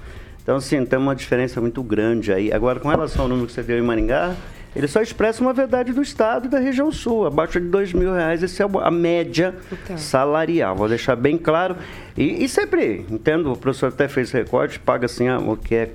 [0.42, 2.52] Então, assim, tem uma diferença muito grande aí.
[2.52, 4.34] Agora, com relação ao número que você deu em Maringá,
[4.74, 7.26] ele só expressa uma verdade do Estado e da região sul.
[7.26, 9.98] Abaixo de dois mil reais, essa é a média então.
[9.98, 10.76] salarial.
[10.76, 11.76] Vou deixar bem claro.
[12.16, 15.90] E, e, sempre, entendo, o professor até fez recorte, paga assim o que é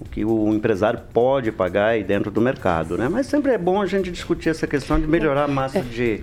[0.00, 3.08] o que o empresário pode pagar aí dentro do mercado, né?
[3.08, 5.82] Mas sempre é bom a gente discutir essa questão de melhorar a massa é.
[5.82, 6.22] de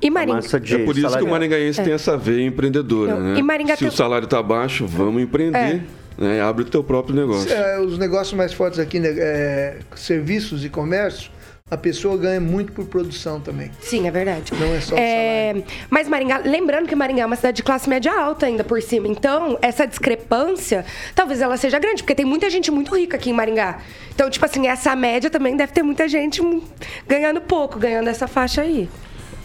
[0.00, 0.38] e Maringá...
[0.38, 1.18] É por isso salário...
[1.18, 1.84] que o maringaense é.
[1.84, 3.38] tem essa veia empreendedora, né?
[3.38, 3.88] E Maringá Se tem...
[3.88, 5.58] o salário está baixo, vamos empreender.
[5.58, 5.82] É.
[6.18, 6.40] Né?
[6.40, 7.52] Abre o teu próprio negócio.
[7.52, 9.14] É, os negócios mais fortes aqui, né?
[9.16, 11.30] É, serviços e comércio,
[11.72, 13.70] a pessoa ganha muito por produção também.
[13.80, 14.52] Sim, é verdade.
[14.60, 18.12] Não é só é, Mas Maringá, lembrando que Maringá é uma cidade de classe média
[18.12, 19.08] alta ainda por cima.
[19.08, 23.32] Então, essa discrepância, talvez ela seja grande, porque tem muita gente muito rica aqui em
[23.32, 23.78] Maringá.
[24.14, 26.42] Então, tipo assim, essa média também deve ter muita gente
[27.08, 28.86] ganhando pouco, ganhando essa faixa aí.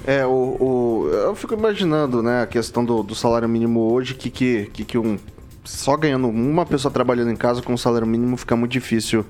[0.08, 4.30] É, o, o, eu fico imaginando, né, a questão do, do salário mínimo hoje, que,
[4.30, 5.20] que, que, que um.
[5.66, 9.26] Só ganhando uma pessoa trabalhando em casa com salário mínimo fica muito difícil,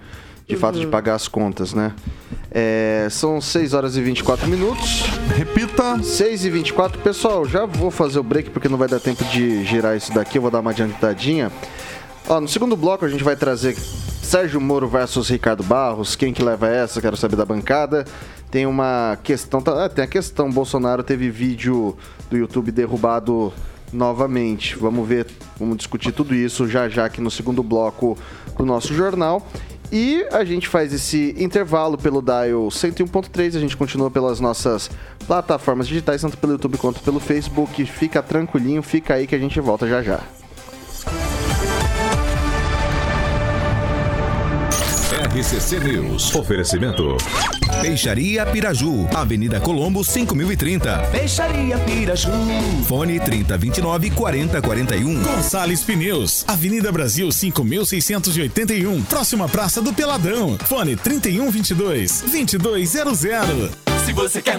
[0.47, 0.61] de uhum.
[0.61, 1.95] fato, de pagar as contas, né?
[2.51, 5.01] É, são 6 horas e 24 minutos.
[5.35, 5.97] Repita.
[6.03, 7.01] 6 e 24.
[7.01, 10.37] Pessoal, já vou fazer o break porque não vai dar tempo de girar isso daqui.
[10.37, 11.51] Eu vou dar uma adiantadinha.
[12.29, 13.75] Ó, no segundo bloco a gente vai trazer
[14.21, 16.15] Sérgio Moro versus Ricardo Barros.
[16.15, 17.01] Quem que leva essa?
[17.01, 18.05] Quero saber da bancada
[18.49, 19.61] tem uma questão.
[19.61, 21.97] Tá, ah, tem a questão: Bolsonaro teve vídeo
[22.29, 23.53] do YouTube derrubado
[23.91, 24.77] novamente.
[24.77, 28.17] Vamos ver, vamos discutir tudo isso já já aqui no segundo bloco
[28.57, 29.45] do nosso jornal.
[29.91, 34.91] E a gente faz esse intervalo pelo Dial 101.3, a gente continua pelas nossas
[35.25, 37.85] plataformas digitais, tanto pelo YouTube quanto pelo Facebook.
[37.85, 40.21] Fica tranquilinho, fica aí que a gente volta já já.
[45.37, 46.33] RCC News.
[46.33, 47.15] Oferecimento.
[47.79, 50.97] Peixaria Piraju, Avenida Colombo 5030.
[51.11, 52.31] Peixaria Piraju.
[52.87, 55.21] Fone 3029 4041.
[55.21, 60.57] Gonçalves Pneus, Avenida Brasil 5681, próxima Praça do Peladão.
[60.57, 63.19] Fone 3122 2200.
[64.05, 64.57] Se você quer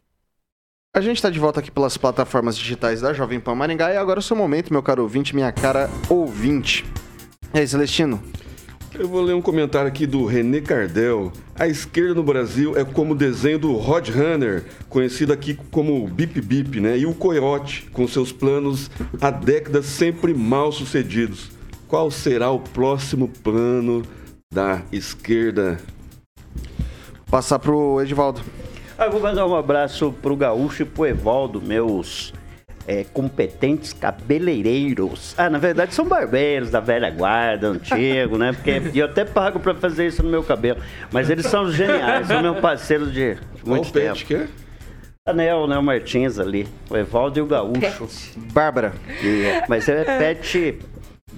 [0.94, 4.18] a gente está de volta aqui pelas plataformas digitais da Jovem Pan Maringá e agora
[4.18, 6.84] é o seu momento, meu caro ouvinte, minha cara ouvinte.
[7.52, 8.22] E aí, Celestino?
[8.94, 11.30] Eu vou ler um comentário aqui do René Cardel.
[11.54, 16.40] A esquerda no Brasil é como o desenho do Rod Runner, conhecido aqui como Bip
[16.40, 16.96] Bip, né?
[16.96, 21.50] E o Coyote, com seus planos há décadas sempre mal sucedidos.
[21.86, 24.02] Qual será o próximo plano
[24.52, 25.78] da esquerda?
[27.30, 28.40] Passar pro Edivaldo.
[28.96, 32.32] Ah, eu vou mandar um abraço pro Gaúcho e pro Evaldo, meus
[32.88, 35.34] é, competentes cabeleireiros.
[35.36, 38.52] Ah, na verdade são barbeiros da velha guarda, antigo, né?
[38.54, 40.80] Porque eu até pago pra fazer isso no meu cabelo.
[41.12, 44.26] Mas eles são geniais, são meus parceiros de Qual muito pet tempo.
[44.26, 44.48] que é?
[45.26, 45.76] Anel, né?
[45.76, 46.66] O Martins ali.
[46.88, 48.08] O Evaldo e o Gaúcho.
[48.54, 48.94] Bárbara.
[49.22, 50.78] E- mas é pet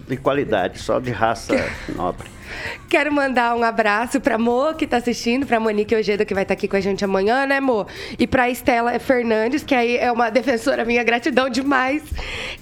[0.08, 1.54] de qualidade, só de raça
[1.96, 2.28] nobre.
[2.88, 6.54] Quero mandar um abraço pra Mo, que tá assistindo, pra Monique Ojeda, que vai estar
[6.54, 7.86] aqui com a gente amanhã, né, Mo?
[8.18, 12.02] E pra Estela Fernandes, que aí é uma defensora minha, gratidão demais.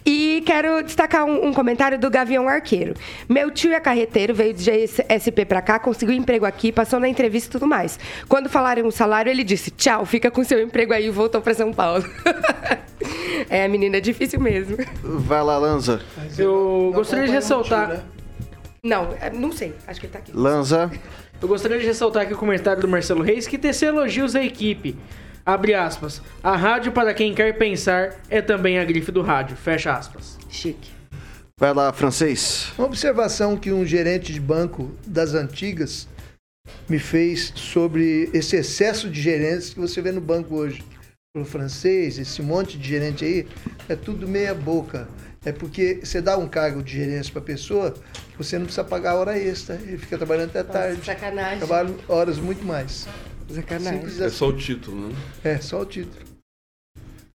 [0.05, 2.95] E quero destacar um, um comentário do Gavião Arqueiro.
[3.29, 7.49] Meu tio é carreteiro, veio de SP pra cá, conseguiu emprego aqui, passou na entrevista
[7.49, 7.99] e tudo mais.
[8.29, 11.55] Quando falaram o salário, ele disse: tchau, fica com seu emprego aí e voltou pra
[11.55, 12.05] São Paulo.
[13.49, 14.77] é, menina, é difícil mesmo.
[15.03, 16.01] Vai lá, Lanza.
[16.37, 17.89] Eu gostaria de ressaltar.
[17.89, 18.03] né?
[18.83, 20.33] Não, é, não sei, acho que ele tá aqui.
[20.33, 20.91] Lanza.
[21.41, 24.97] Eu gostaria de ressaltar aqui o comentário do Marcelo Reis que tecer elogios à equipe.
[25.45, 26.21] Abre aspas.
[26.43, 29.57] A rádio para quem quer pensar é também a grife do rádio.
[29.57, 30.39] Fecha aspas.
[30.51, 30.91] Chique.
[31.59, 32.73] Vai lá, francês.
[32.77, 36.07] Uma observação que um gerente de banco das antigas
[36.89, 40.85] me fez sobre esse excesso de gerentes que você vê no banco hoje.
[41.37, 43.47] O francês, esse monte de gerente aí,
[43.89, 45.09] é tudo meia boca.
[45.45, 47.95] É porque você dá um cargo de gerência para a pessoa,
[48.39, 49.75] você não precisa pagar hora extra.
[49.77, 51.05] Ele fica trabalhando até tarde.
[51.05, 51.59] sacanagem.
[51.59, 53.07] Trabalha horas muito mais.
[53.51, 54.01] Sacanagem.
[54.21, 54.37] É assim.
[54.37, 55.15] só o título, né?
[55.45, 56.29] É, só o título.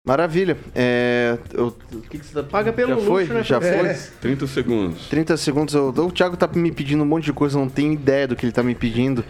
[0.06, 0.56] Maravilha.
[0.74, 2.42] É, eu- o que, que você tá...
[2.42, 3.22] Paga pelo Já foi?
[3.22, 3.70] luxo, né, Já foi?
[3.72, 4.12] francês?
[4.20, 5.06] 30 segundos.
[5.08, 5.74] 30 segundos.
[5.74, 8.36] Eu- o Thiago tá me pedindo um monte de coisa, eu não tenho ideia do
[8.36, 9.24] que ele tá me pedindo.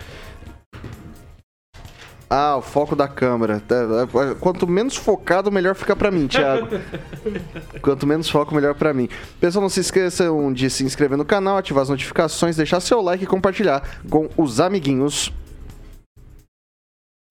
[2.28, 3.60] Ah, o foco da câmera.
[3.66, 6.68] Tá, é, Quanto menos focado, melhor fica pra mim, Thiago.
[7.82, 9.08] Quanto menos foco, melhor pra mim.
[9.40, 13.24] Pessoal, não se esqueçam de se inscrever no canal, ativar as notificações, deixar seu like
[13.24, 15.32] e compartilhar com os amiguinhos.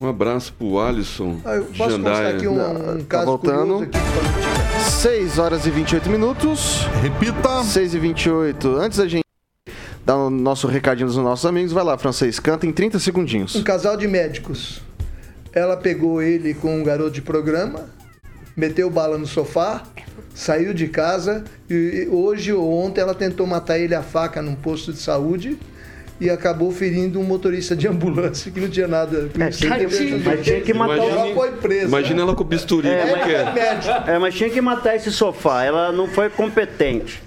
[0.02, 2.00] Um abraço pro Alisson Ah, eu posso Jandaia.
[2.00, 3.74] mostrar aqui um, Não, um tá caso voltando.
[3.76, 4.92] curioso aqui.
[4.92, 6.86] 6 horas e 28 minutos.
[7.02, 7.64] Repita.
[7.64, 8.68] 6 e 28.
[8.76, 9.23] Antes da gente
[10.06, 13.56] dar o nosso recadinho dos nossos amigos, vai lá, francês, canta em 30 segundinhos.
[13.56, 14.82] Um casal de médicos.
[15.54, 17.86] Ela pegou ele com um garoto de programa,
[18.58, 19.84] meteu bala no sofá,
[20.34, 24.92] saiu de casa e hoje ou ontem ela tentou matar ele a faca num posto
[24.92, 25.58] de saúde
[26.20, 29.68] e acabou ferindo um motorista de ambulância que não tinha nada com isso.
[29.68, 30.22] tadinho.
[30.26, 31.86] Mas tinha que matar o- Ela foi presa.
[31.86, 33.54] Imagina ela com bisturi, É, como que é?
[33.54, 34.10] médico.
[34.10, 37.22] É, mas tinha que matar esse sofá, ela não foi competente.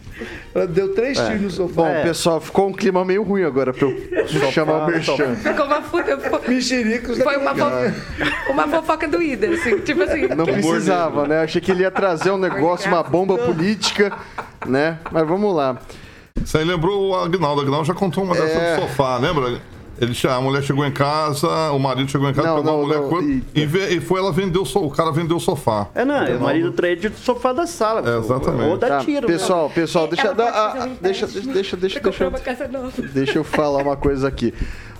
[0.54, 1.26] Ela deu três É.
[1.26, 1.82] tiros no sofá.
[1.82, 2.02] Bom, É.
[2.02, 5.34] pessoal, ficou um clima meio ruim agora pra eu chamar o Merchan.
[5.36, 6.16] Ficou uma puta.
[6.48, 9.78] Mexericos Foi uma, fo- uma fofoca do Ida, assim.
[9.80, 10.28] Tipo assim.
[10.28, 11.40] Não precisava, né?
[11.42, 14.12] Achei que ele ia trazer um negócio, uma bomba política,
[14.66, 14.98] né?
[15.10, 15.76] Mas vamos lá.
[16.42, 17.60] Isso aí lembrou o Agnaldo.
[17.60, 18.76] O Agnaldo já contou uma dessa É.
[18.76, 19.58] do sofá, lembra?
[19.98, 22.80] Ele, che- a mulher chegou em casa, o marido chegou em casa, Não, pegou não,
[22.82, 25.40] a mulher não, co- e- e, e foi ela vendeu o o cara vendeu o
[25.40, 25.86] sofá.
[25.94, 28.02] É, não, o marido trade do sofá da sala.
[28.08, 28.68] É, exatamente.
[28.70, 29.26] Ou da Tá, tiro.
[29.26, 32.90] pessoal, pessoal, deixa, Ela pode ah, um ah, deixa, deixa, deixa, deixa, deixa, casa nova.
[33.12, 34.52] deixa eu falar uma coisa aqui.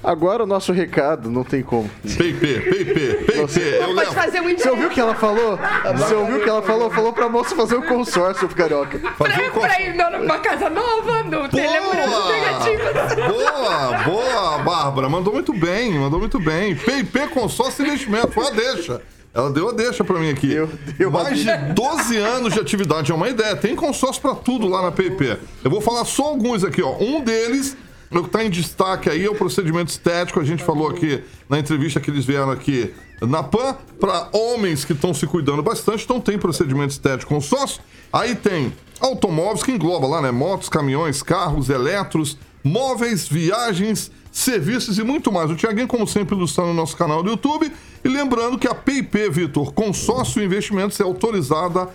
[0.04, 1.90] Agora o nosso recado, não tem como.
[2.02, 3.30] PIP, PIP, PIP.
[3.30, 3.58] Eu Pode
[3.94, 4.12] lembro.
[4.12, 5.58] fazer um Você ouviu o que ela falou?
[5.96, 6.90] Você ouviu o que ela falou?
[6.90, 8.98] Falou pra moça fazer um consórcio, carioca.
[9.16, 13.14] Fazer um Pra, pra ir numa casa nova, no Telemorando Negativas.
[13.32, 15.08] Boa, boa, Bárbara.
[15.08, 16.74] Mandou muito bem, mandou muito bem.
[16.76, 19.02] PIP Consórcio e Investimento, foi a deixa.
[19.34, 20.48] Ela deu a deixa pra mim aqui.
[20.48, 23.54] Deu- deu a Mais de 12 anos de atividade, é uma ideia.
[23.56, 25.36] Tem consórcio pra tudo lá na PIP.
[25.64, 26.96] Eu vou falar só alguns aqui, ó.
[26.98, 27.76] Um deles,
[28.10, 30.40] o que tá em destaque aí, é o procedimento estético.
[30.40, 34.92] A gente falou aqui na entrevista que eles vieram aqui na PAN, para homens que
[34.92, 37.80] estão se cuidando bastante, então tem procedimento estético consórcio.
[38.12, 40.30] Aí tem automóveis, que engloba lá, né?
[40.30, 45.50] Motos, caminhões, carros, eletros, móveis, viagens, serviços e muito mais.
[45.50, 47.72] O Tiaguinho, como sempre, ilustrando no nosso canal do YouTube.
[48.04, 51.88] E lembrando que a PIP, Vitor, Consórcio Investimentos, é autorizada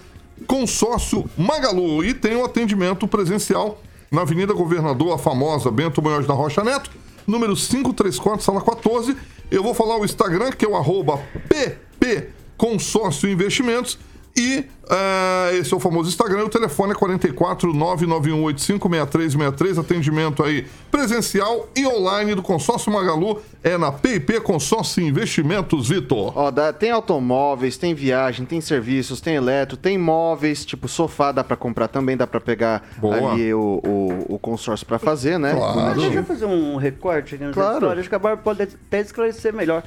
[0.47, 3.79] Consórcio Magalu e tem o atendimento presencial
[4.11, 6.91] na Avenida Governador, a famosa Bento Munhoz da Rocha Neto,
[7.25, 9.15] número 534, sala 14.
[9.49, 13.97] Eu vou falar o Instagram, que é o arroba PP Consórcio Investimentos.
[14.35, 16.45] E eh, esse é o famoso Instagram.
[16.45, 19.79] O telefone é 44 991856363.
[19.79, 23.39] Atendimento aí presencial e online do Consórcio Magalu.
[23.63, 26.33] É na PIP Consórcio Investimentos, Vitor.
[26.35, 31.43] Ó, dá- tem automóveis, tem viagem, tem serviços, tem eletro, tem móveis, tipo sofá dá
[31.43, 33.33] pra comprar também, dá pra pegar Boa.
[33.33, 35.53] ali o, o, o consórcio pra fazer, né?
[35.53, 36.01] Claro.
[36.01, 37.73] Deixa eu fazer um recorte aqui nessa Claro.
[37.75, 37.99] história.
[37.99, 39.83] Acho que a Bárbara pode até esclarecer melhor.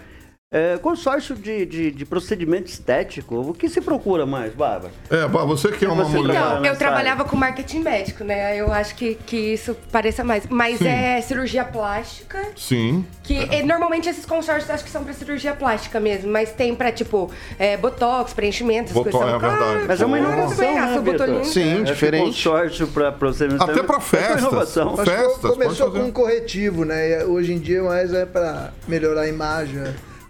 [0.56, 3.34] É, consórcio de, de, de procedimento estético.
[3.40, 4.92] O que se procura mais, Bárbara?
[5.10, 6.34] É, pra você que é uma Você mulher.
[6.40, 8.56] Não, eu trabalhava com marketing médico, né?
[8.56, 10.46] Eu acho que, que isso pareça mais.
[10.48, 10.86] Mas Sim.
[10.86, 12.40] é cirurgia plástica.
[12.54, 13.04] Sim.
[13.24, 16.92] Que eh, normalmente esses consórcios acho que são pra cirurgia plástica mesmo, mas tem pra,
[16.92, 19.34] tipo, eh, botox, preenchimento, essas Botox, coisas.
[19.34, 19.84] é verdade.
[19.88, 20.56] Mas é uma inovação,
[21.02, 21.44] bem, né.
[21.44, 22.24] Sim, Acho que diferente.
[22.26, 24.38] consórcio para procedimento Até pra é uma festas.
[24.40, 24.94] inovação.
[24.96, 27.22] Mas Festas, co- começou com um corretivo, né?
[27.22, 29.82] E Hoje em dia mais é para melhorar a imagem.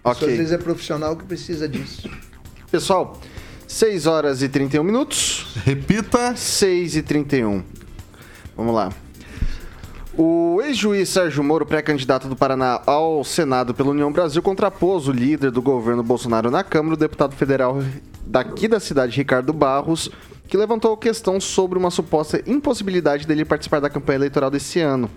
[0.05, 0.29] Isso Ok.
[0.29, 2.09] às vezes é profissional que precisa disso.
[2.69, 3.19] Pessoal,
[3.67, 5.47] 6 horas e 31 minutos.
[5.65, 6.35] Repita.
[6.35, 7.63] 6 e 31.
[8.55, 8.91] Vamos lá.
[10.17, 15.51] O ex-juiz Sérgio Moro, pré-candidato do Paraná ao Senado pela União Brasil, contrapôs o líder
[15.51, 17.83] do governo Bolsonaro na Câmara, o deputado federal
[18.25, 20.09] daqui da cidade, Ricardo Barros,
[20.47, 25.09] que levantou a questão sobre uma suposta impossibilidade dele participar da campanha eleitoral desse ano.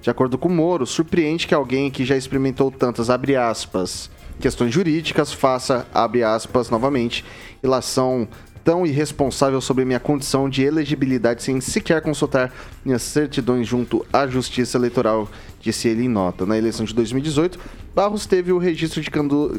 [0.00, 5.32] De acordo com Moro, surpreende que alguém que já experimentou tantas, abre aspas, questões jurídicas,
[5.32, 7.24] faça, abre aspas, novamente,
[7.62, 8.28] ilação
[8.64, 12.52] tão irresponsável sobre minha condição de elegibilidade sem sequer consultar
[12.84, 15.28] minhas certidões junto à Justiça Eleitoral,
[15.60, 16.46] disse ele em nota.
[16.46, 17.58] Na eleição de 2018,
[17.94, 19.10] Barros teve o registro de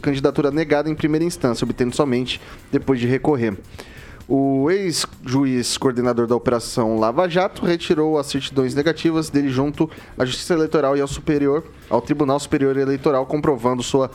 [0.01, 2.39] candidatura negada em primeira instância, obtendo somente
[2.71, 3.57] depois de recorrer.
[4.27, 10.53] O ex-juiz coordenador da Operação Lava Jato retirou as certidões negativas dele junto à Justiça
[10.53, 14.09] Eleitoral e ao Superior, ao Tribunal Superior Eleitoral, comprovando sua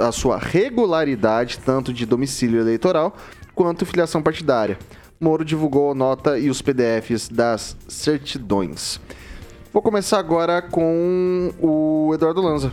[0.00, 3.16] a sua regularidade tanto de domicílio eleitoral
[3.54, 4.78] quanto filiação partidária.
[5.20, 9.00] Moro divulgou a nota e os PDFs das certidões.
[9.72, 12.72] Vou começar agora com o Eduardo Lanza.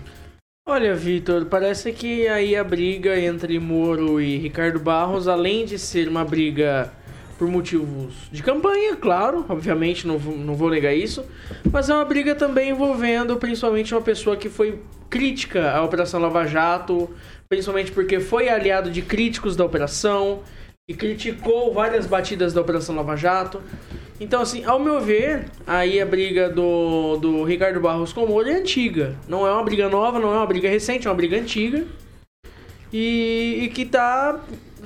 [0.67, 6.07] Olha, Vitor, parece que aí a briga entre Moro e Ricardo Barros, além de ser
[6.07, 6.93] uma briga
[7.37, 11.25] por motivos de campanha, claro, obviamente, não vou, não vou negar isso,
[11.71, 16.45] mas é uma briga também envolvendo principalmente uma pessoa que foi crítica à Operação Lava
[16.45, 17.09] Jato,
[17.49, 20.43] principalmente porque foi aliado de críticos da operação,
[20.89, 23.61] e criticou várias batidas da Operação Lava Jato.
[24.19, 28.49] Então, assim, ao meu ver, aí a briga do, do Ricardo Barros com o Moro
[28.49, 29.15] é antiga.
[29.27, 31.85] Não é uma briga nova, não é uma briga recente, é uma briga antiga.
[32.93, 34.39] E, e que tá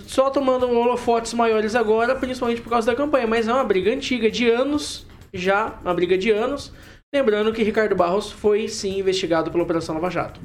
[0.05, 3.27] só tomando holofotes maiores agora, principalmente por causa da campanha.
[3.27, 6.71] Mas é uma briga antiga, de anos já, uma briga de anos.
[7.13, 10.39] Lembrando que Ricardo Barros foi sim investigado pela Operação Lava Jato.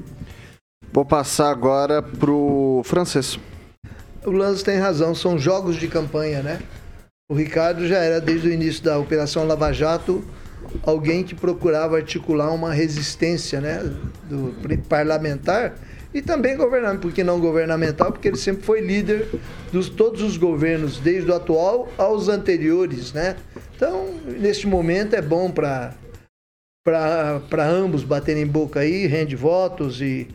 [0.93, 3.39] Vou passar agora pro francês.
[4.25, 6.61] O Lanz tem razão, são jogos de campanha, né?
[7.31, 10.23] O Ricardo já era, desde o início da Operação Lava Jato,
[10.83, 13.83] alguém que procurava articular uma resistência né,
[14.29, 14.55] do
[14.89, 15.75] parlamentar
[16.13, 19.29] e também governamental, porque não governamental, porque ele sempre foi líder
[19.73, 23.37] dos todos os governos, desde o atual aos anteriores, né?
[23.77, 25.95] Então, neste momento é bom para
[26.83, 30.27] para ambos baterem boca aí, rende votos e,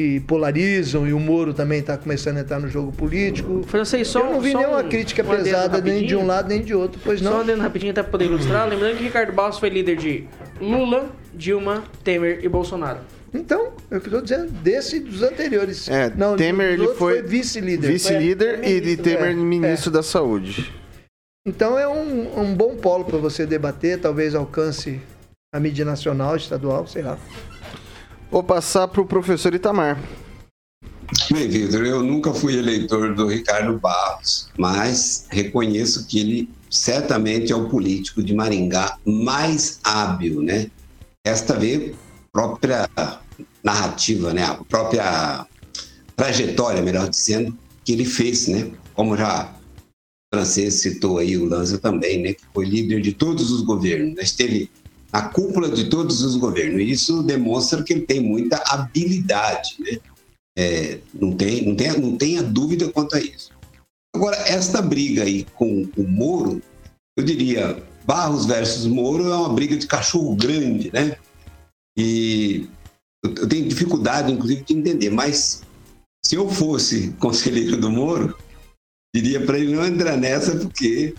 [0.00, 3.64] e polarizam, e o Moro também está começando a entrar no jogo político.
[3.66, 6.48] Francês, só Eu não vi só nenhuma um- crítica um pesada nem de um lado
[6.48, 7.38] nem de outro, pois Só não.
[7.38, 8.68] um adendo rapidinho até pra poder ilustrar.
[8.68, 10.24] Lembrando que Ricardo Barros foi líder de
[10.60, 13.00] Lula, Dilma, Temer e Bolsonaro.
[13.34, 15.88] Então, eu estou dizendo desse e dos anteriores.
[15.88, 17.90] É, não, Temer ele foi vice-líder.
[17.90, 20.72] Vice-líder e de Temer É, ministro da Saúde.
[21.44, 25.00] Então é um, um bom polo para você debater, talvez alcance
[25.52, 27.18] a mídia nacional, estadual, sei lá.
[28.30, 29.98] Vou passar pro professor Itamar.
[31.32, 37.56] Bem, Vitor, eu nunca fui eleitor do Ricardo Barros, mas reconheço que ele certamente é
[37.56, 40.70] o político de Maringá mais hábil, né?
[41.26, 41.96] Esta vez,
[42.30, 42.88] própria
[43.64, 44.44] narrativa, né?
[44.44, 45.46] A própria
[46.14, 48.70] trajetória, melhor dizendo, que ele fez, né?
[48.92, 49.54] Como já
[50.30, 52.34] o francês citou aí, o Lanza também, né?
[52.34, 54.22] Que foi líder de todos os governos, né?
[54.22, 54.70] esteve
[55.12, 56.82] na cúpula de todos os governos.
[56.82, 59.98] Isso demonstra que ele tem muita habilidade, né?
[60.56, 63.52] É, não, tem, não, tem, não tenha dúvida quanto a isso.
[64.14, 66.60] Agora, esta briga aí com o Moro,
[67.16, 71.16] eu diria, Barros versus Moro é uma briga de cachorro grande, né?
[71.96, 72.68] E
[73.22, 75.62] eu tenho dificuldade, inclusive, de entender, mas
[76.24, 78.36] se eu fosse conselheiro do Moro,
[79.14, 81.14] diria para ele não entrar nessa, porque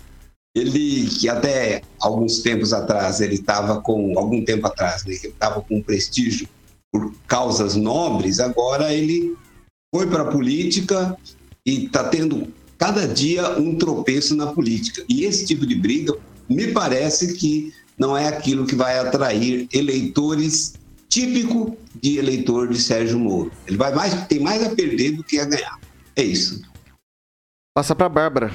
[0.54, 5.60] ele, que até alguns tempos atrás, ele estava com, algum tempo atrás, né, ele estava
[5.60, 6.48] com prestígio
[6.92, 9.36] por causas nobres, agora ele
[9.94, 11.16] foi para a política
[11.64, 15.04] e está tendo cada dia um tropeço na política.
[15.08, 16.16] E esse tipo de briga,
[16.48, 20.74] me parece que não é aquilo que vai atrair eleitores
[21.08, 23.52] típico de eleitor de Sérgio Moro.
[23.66, 25.78] Ele vai mais, tem mais a perder do que a ganhar.
[26.16, 26.62] É isso.
[27.74, 28.52] Passa pra Bárbara.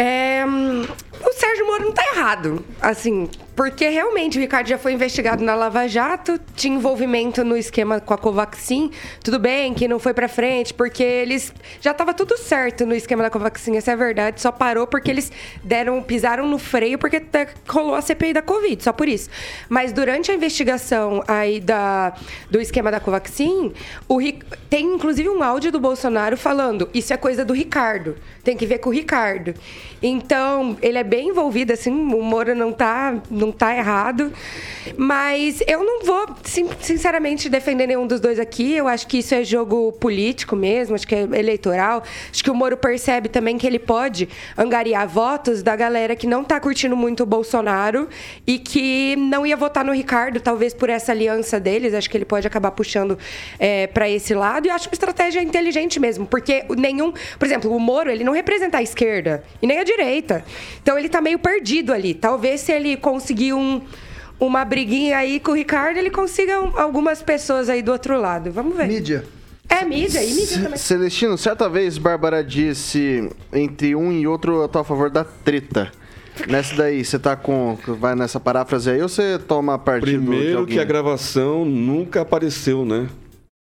[0.00, 0.86] É, hum,
[1.22, 2.64] o Sérgio Moro não tá errado.
[2.80, 8.00] Assim, Porque realmente o Ricardo já foi investigado na Lava Jato, tinha envolvimento no esquema
[8.00, 8.90] com a Covaxin.
[9.22, 11.52] Tudo bem que não foi pra frente, porque eles.
[11.78, 14.40] Já tava tudo certo no esquema da Covaxin, essa é a verdade.
[14.40, 15.30] Só parou porque eles
[15.62, 17.22] deram, pisaram no freio porque
[17.68, 19.28] rolou a CPI da Covid, só por isso.
[19.68, 22.14] Mas durante a investigação aí da,
[22.50, 23.74] do esquema da Covaxin,
[24.08, 24.18] o,
[24.70, 28.16] tem inclusive um áudio do Bolsonaro falando: isso é coisa do Ricardo.
[28.42, 29.54] Tem que ver com o Ricardo.
[30.02, 34.32] Então, ele é bem envolvido, assim, o Moro não tá, não tá errado.
[34.96, 36.26] Mas eu não vou,
[36.80, 38.74] sinceramente, defender nenhum dos dois aqui.
[38.74, 42.02] Eu acho que isso é jogo político mesmo, acho que é eleitoral.
[42.30, 46.42] Acho que o Moro percebe também que ele pode angariar votos da galera que não
[46.42, 48.08] tá curtindo muito o Bolsonaro
[48.46, 51.92] e que não ia votar no Ricardo, talvez por essa aliança deles.
[51.92, 53.18] Acho que ele pode acabar puxando
[53.58, 54.66] é, para esse lado.
[54.66, 57.12] E acho uma estratégia inteligente mesmo, porque nenhum.
[57.38, 60.44] Por exemplo, o Moro, ele não representa a esquerda e nem a direita.
[60.82, 62.14] Então ele tá meio perdido ali.
[62.14, 63.80] Talvez se ele conseguir um.
[64.38, 68.50] Uma briguinha aí com o Ricardo, ele consiga um- algumas pessoas aí do outro lado.
[68.50, 68.86] Vamos ver.
[68.88, 69.24] Mídia.
[69.68, 70.22] É, mídia.
[70.24, 70.78] E mídia também.
[70.78, 75.92] Celestino, certa vez Bárbara disse entre um e outro eu tô a favor da treta.
[76.48, 77.76] Nessa daí, você tá com.
[77.86, 80.76] Vai nessa paráfrase aí ou você toma partido de Primeiro alguém?
[80.76, 83.08] que a gravação nunca apareceu, né?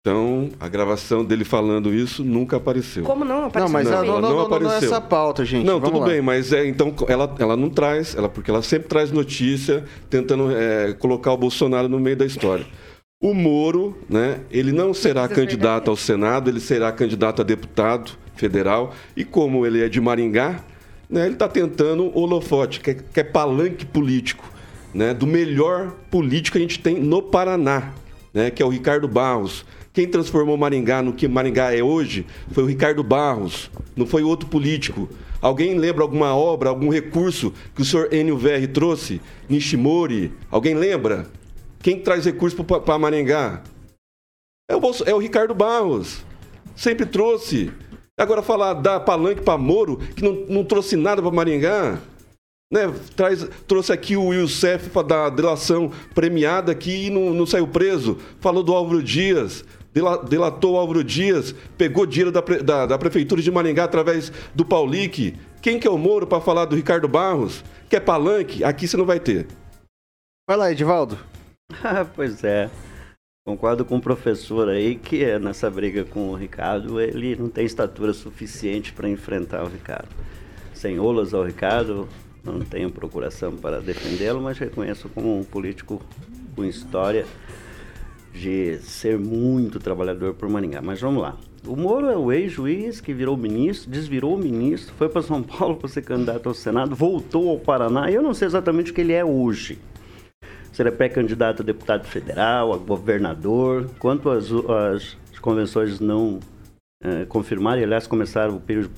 [0.07, 3.02] Então, a gravação dele falando isso nunca apareceu.
[3.02, 3.40] Como não?
[3.40, 4.88] Não, Apareceu mas no ela não, não, não, não é apareceu.
[4.88, 5.66] essa pauta, gente.
[5.66, 6.07] Não, Vamos tudo lá.
[6.07, 10.57] bem, mas é, então ela, ela não traz, ela, porque ela sempre traz notícia tentando
[10.57, 12.64] é, colocar o Bolsonaro no meio da história.
[13.20, 18.12] O Moro, né, ele não será Notícias candidato ao Senado, ele será candidato a deputado
[18.36, 20.61] federal, e como ele é de Maringá,
[21.11, 24.44] né, ele está tentando o holofote, que é, que é palanque político,
[24.94, 27.90] né, do melhor político que a gente tem no Paraná,
[28.32, 29.64] né, que é o Ricardo Barros.
[29.97, 34.47] Quem transformou Maringá no que Maringá é hoje foi o Ricardo Barros, não foi outro
[34.47, 35.09] político.
[35.40, 39.22] Alguém lembra alguma obra, algum recurso que o senhor Enio VR trouxe?
[39.49, 40.34] Nishimori?
[40.51, 41.30] Alguém lembra?
[41.80, 43.62] Quem traz recurso para Maringá?
[44.70, 46.22] É o, Bolso- é o Ricardo Barros.
[46.76, 47.72] Sempre trouxe.
[48.20, 51.99] Agora falar da palanque para Moro, que não, não trouxe nada para Maringá.
[52.70, 52.92] Né?
[53.14, 58.18] Traz, trouxe aqui o Youssef dar delação premiada e não, não saiu preso.
[58.40, 59.64] Falou do Álvaro Dias,
[60.28, 65.34] delatou o Álvaro Dias, pegou dinheiro da, da, da Prefeitura de Maringá através do Paulique.
[65.62, 67.64] Quem que é o Moro para falar do Ricardo Barros?
[67.88, 68.62] Quer palanque?
[68.62, 69.47] Aqui você não vai ter.
[70.49, 71.18] Vai lá, Edivaldo.
[71.82, 72.70] Ah, pois é.
[73.44, 77.64] Concordo com o professor aí que é, nessa briga com o Ricardo, ele não tem
[77.64, 80.09] estatura suficiente para enfrentar o Ricardo.
[80.74, 82.09] Sem olas ao Ricardo,
[82.44, 86.03] não tenho procuração para defendê-lo, mas reconheço como um político
[86.55, 87.26] com história
[88.39, 90.80] de ser muito trabalhador por Maringá.
[90.82, 91.37] Mas vamos lá.
[91.66, 95.76] O Moro é o ex-juiz que virou ministro, desvirou o ministro, foi para São Paulo
[95.76, 98.11] para ser candidato ao Senado, voltou ao Paraná.
[98.11, 99.78] E eu não sei exatamente o que ele é hoje
[100.76, 103.89] se ele é pré-candidato a deputado federal, a governador.
[103.99, 106.39] Quanto às, às convenções não
[107.03, 108.91] eh, confirmarem, aliás, começaram o período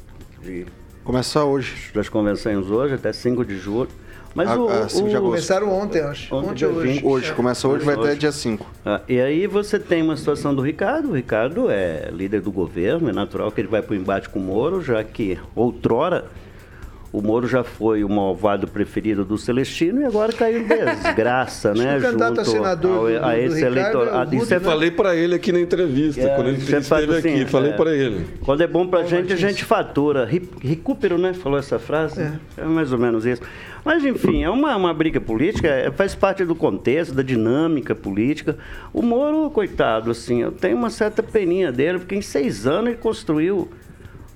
[0.43, 0.66] de,
[1.05, 1.93] Começa hoje.
[1.95, 3.89] das convenções hoje, até 5 de julho.
[4.35, 5.31] Mas A- o, a 5 de agosto.
[5.31, 6.35] Começaram ontem, acho.
[6.35, 6.93] Ontem, Ontem, hoje.
[6.95, 7.05] 20.
[7.07, 8.18] Hoje, começa hoje, vai até Hoje.
[8.18, 8.66] dia 5.
[8.85, 11.11] Ah, e aí você tem uma situação do Ricardo.
[11.11, 14.39] O Ricardo é líder do governo, é natural que ele vai para o embate com
[14.39, 16.26] o Moro, já que outrora
[17.11, 20.66] o Moro já foi o malvado preferido do Celestino e agora caiu em
[21.03, 21.97] desgraça, né?
[21.97, 24.61] o candidato a senador ao- a do esse é a- é né?
[24.61, 27.76] Falei para ele aqui na entrevista, É, quando ele esteve assim, aqui, falei é.
[27.76, 28.26] para ele.
[28.45, 30.29] Quando é bom pra gente, a gente fatura.
[30.61, 31.33] Recupero, né?
[31.33, 32.20] Falou essa frase?
[32.59, 32.64] É.
[32.64, 33.41] mais ou menos isso.
[33.89, 38.59] Mas, enfim, é uma, uma briga política, é- faz parte do contexto, da dinâmica política.
[38.93, 42.99] O Moro, coitado, assim, eu tenho uma certa peninha dele, porque em seis anos ele
[42.99, 43.66] construiu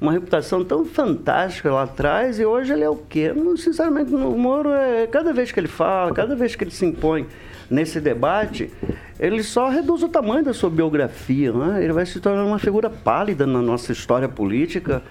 [0.00, 3.30] uma reputação tão fantástica lá atrás e hoje ele é o quê?
[3.36, 6.86] Não, Sinceramente, o Moro, é, cada vez que ele fala, cada vez que ele se
[6.86, 7.26] impõe
[7.68, 8.70] nesse debate,
[9.20, 11.84] ele só reduz o tamanho da sua biografia, né?
[11.84, 15.02] ele vai se tornar uma figura pálida na nossa história política.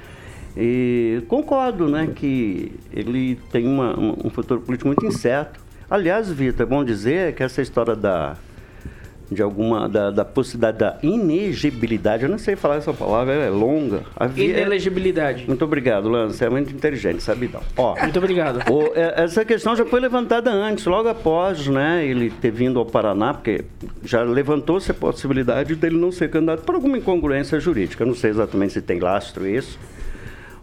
[0.55, 5.59] E concordo né, que ele tem uma- um futuro político muito incerto.
[5.89, 8.35] Aliás, Vitor, é bom dizer que essa história da,
[9.29, 13.49] de alguma da, da possibilidade da inegibilidade, eu não sei falar essa palavra, ela é
[13.49, 14.01] longa.
[14.15, 15.45] Havia- Inelegibilidade.
[15.47, 17.61] Muito obrigado, Lance, você é muito inteligente, sabe não.
[17.77, 18.59] Ó, Muito obrigado.
[18.69, 22.85] o- é, essa questão já foi levantada antes, logo após né, ele ter vindo ao
[22.85, 23.63] Paraná, porque
[24.03, 28.03] já levantou-se a possibilidade dele não ser candidato por alguma incongruência jurídica.
[28.03, 29.79] Eu não sei exatamente se tem lastro isso.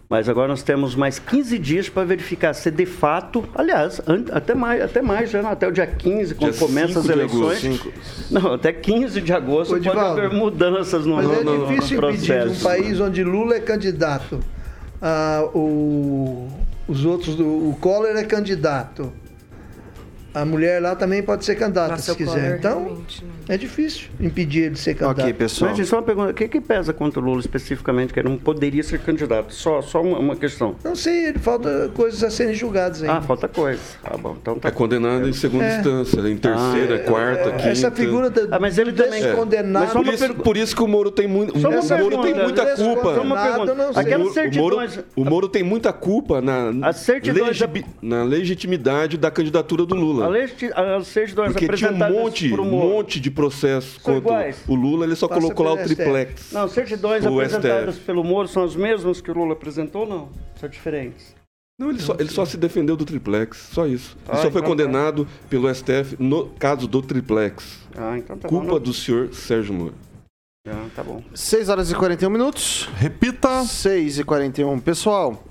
[0.09, 4.01] Mas agora nós temos mais 15 dias para verificar se de fato, aliás,
[4.31, 7.19] até mais, até mais, já até o dia 15, quando Dia começam as 5 de
[7.21, 7.65] eleições.
[7.79, 7.93] agosto.
[8.31, 11.67] Não, até 15 de agosto Ô, pode haver mudanças no, Mas no, é no- no
[11.67, 14.39] difícil impedir de um país onde Lula é candidato,
[14.99, 16.47] ah, o,
[16.87, 19.13] os outros, o Collor é candidato,
[20.33, 22.57] A mulher lá também pode ser candidata, Nossa, se quiser.
[22.59, 22.97] Então, né?
[23.47, 25.21] é difícil impedir ele de ser candidato.
[25.25, 25.73] Ok, pessoal.
[25.75, 28.37] Mas só uma pergunta, o que, que pesa contra o Lula especificamente, que ele não
[28.37, 29.51] poderia ser candidato?
[29.53, 30.75] Só, só uma, uma questão.
[30.83, 33.15] Não sei, falta coisas a serem julgadas ainda.
[33.17, 33.81] Ah, falta coisa.
[34.03, 35.77] Tá bom, então tá É condenado em segunda É.
[35.77, 37.69] instância, em terceira, Ah, é, quarta, quinta.
[37.69, 39.33] Essa figura da, Ah, mas ele também- É.
[39.33, 39.81] condenado...
[39.83, 42.75] Mas só Por isso, por isso que o Moro tem, muito, o Moro tem muita
[42.75, 43.15] culpa.
[43.15, 43.73] Só uma pergunta.
[43.73, 44.01] não sei.
[44.03, 44.77] Aquelas O Moro,
[45.15, 50.18] o Moro tem muita culpa na, As certidões legi- na legitimidade da candidatura do Lula.
[50.23, 54.63] A legiti- As certidões Porque tinha um monte, um monte de processos contra iguais.
[54.67, 55.95] o Lula, ele só Passa colocou lá o pelo STF.
[56.03, 56.51] triplex.
[56.51, 58.05] Não, certidões O apresentadas STF.
[58.05, 60.29] pelo Moro são as mesmas que o Lula apresentou ou não?
[60.59, 61.35] São diferentes.
[61.79, 64.17] Não, ele só, ele só se defendeu do triplex, só isso.
[64.27, 64.67] Ele Ah, só foi então tá.
[64.67, 67.79] condenado pelo STF no caso do triplex.
[67.97, 68.57] Ah, então tá bom.
[68.57, 69.93] Culpa não- do senhor Sérgio Moro.
[70.67, 71.23] Ah, tá bom.
[71.33, 72.89] 6 horas e 41 minutos.
[72.97, 73.63] Repita.
[73.63, 74.77] 6 e 41.
[74.79, 75.41] Pessoal,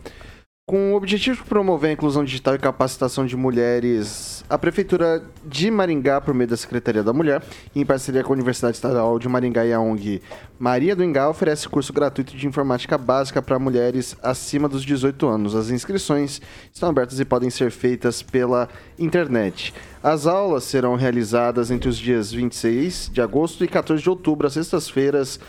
[0.69, 5.71] com o objetivo de promover a inclusão digital e capacitação de mulheres, a Prefeitura de
[5.71, 7.43] Maringá, por meio da Secretaria da Mulher,
[7.75, 10.21] em parceria com a Universidade Estadual de Maringá e a ONG
[10.59, 15.55] Maria do Ingá, oferece curso gratuito de informática básica para mulheres acima dos 18 anos.
[15.55, 16.39] As inscrições
[16.71, 19.73] estão abertas e podem ser feitas pela internet.
[20.03, 24.53] As aulas serão realizadas entre os dias 26 de agosto e 14 de outubro, às
[24.53, 25.41] sextas-feiras,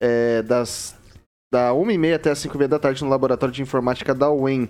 [0.00, 0.97] eh, das
[1.50, 4.68] da 1h30 até as 5h30 da tarde no Laboratório de Informática da UEM.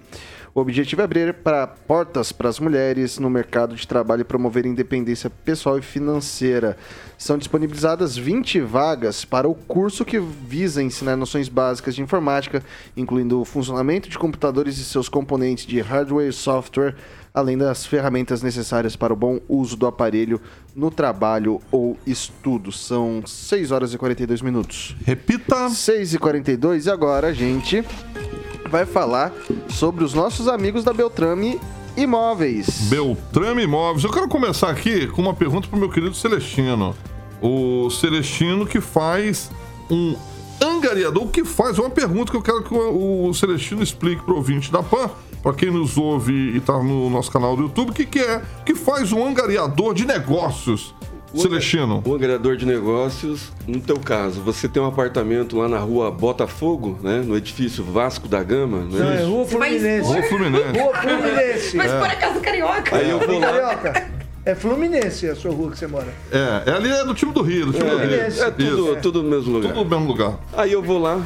[0.55, 4.64] O objetivo é abrir para portas para as mulheres no mercado de trabalho e promover
[4.64, 6.76] independência pessoal e financeira.
[7.16, 12.62] São disponibilizadas 20 vagas para o curso que visa ensinar noções básicas de informática,
[12.97, 16.95] incluindo o funcionamento de computadores e seus componentes de hardware e software,
[17.39, 20.41] além das ferramentas necessárias para o bom uso do aparelho
[20.74, 22.72] no trabalho ou estudo.
[22.72, 24.97] São 6 horas e 42 minutos.
[25.05, 25.68] Repita.
[25.68, 27.84] 6 e 42 e agora a gente
[28.68, 29.32] vai falar
[29.68, 31.61] sobre os nossos amigos da Beltrame
[31.97, 32.89] Imóveis.
[32.91, 34.05] Beltrame Imóveis.
[34.05, 36.95] Eu quero começar aqui com uma pergunta pro meu querido Celestino.
[37.41, 39.51] O Celestino que faz
[39.91, 40.16] um
[40.63, 41.25] angariador.
[41.25, 41.79] O que faz?
[41.79, 45.11] É uma pergunta que eu quero que o o Celestino explique pro ouvinte da PAN,
[45.43, 48.43] para quem nos ouve e tá no nosso canal do YouTube, o que, que é?
[48.61, 50.95] O que faz um angariador de negócios?
[51.35, 52.03] Celestino.
[52.07, 56.99] O angariador de negócios, no teu caso, você tem um apartamento lá na rua Botafogo,
[57.03, 57.23] né?
[57.25, 59.27] No edifício Vasco da Gama, não Não, é é?
[59.27, 60.09] Rua Fluminense.
[60.09, 60.79] Rua Fluminense.
[60.79, 61.77] Rua Fluminense.
[61.77, 62.97] Mas por acaso carioca?
[62.97, 63.47] Aí eu vou lá.
[63.47, 64.18] Carioca.
[64.49, 66.09] É Fluminense a sua rua que você mora.
[66.33, 68.09] É, é ali é do time do Rio, do time do Rio.
[68.09, 68.41] Fluminense.
[68.41, 68.97] É tudo, Isso.
[69.03, 69.73] tudo no mesmo lugar.
[69.75, 70.39] Tudo no mesmo lugar.
[70.57, 71.23] Aí eu vou lá,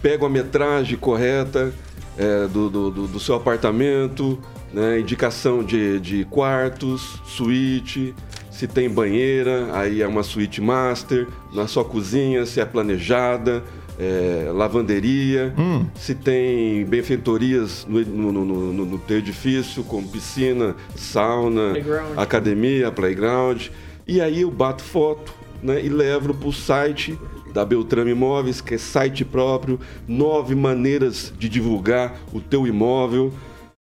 [0.00, 1.74] pego a metragem correta
[2.16, 4.38] é, do, do, do- do seu apartamento,
[4.72, 8.14] né, indicação de, de quartos, suíte,
[8.50, 13.62] se tem banheira, aí é uma suíte master, na sua cozinha, se é planejada,
[13.98, 15.54] é, lavanderia,
[15.94, 22.18] se tem benfeitorias no, no, no, no- no teu edifício, como piscina, sauna, Playground.
[22.18, 23.68] academia, playground.
[24.06, 27.18] E aí eu bato foto né, e levo para o site
[27.52, 33.32] da Beltrame Imóveis, que é site próprio, nove maneiras de divulgar o teu imóvel,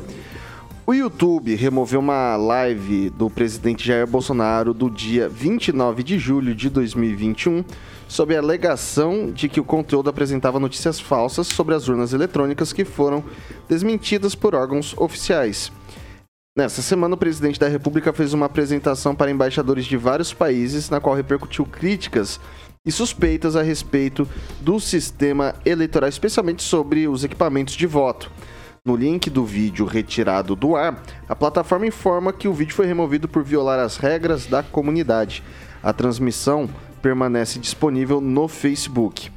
[0.86, 6.68] O YouTube removeu uma live do presidente Jair Bolsonaro do dia 29 de julho de
[6.68, 7.64] 2021
[8.10, 12.84] sob a alegação de que o conteúdo apresentava notícias falsas sobre as urnas eletrônicas que
[12.84, 13.24] foram
[13.70, 15.72] desmentidas por órgãos oficiais.
[16.58, 21.00] Nessa semana, o presidente da República fez uma apresentação para embaixadores de vários países, na
[21.00, 22.40] qual repercutiu críticas
[22.84, 24.28] e suspeitas a respeito
[24.60, 28.32] do sistema eleitoral, especialmente sobre os equipamentos de voto.
[28.84, 33.28] No link do vídeo retirado do ar, a plataforma informa que o vídeo foi removido
[33.28, 35.44] por violar as regras da comunidade.
[35.84, 36.68] A transmissão
[37.00, 39.32] permanece disponível no Facebook.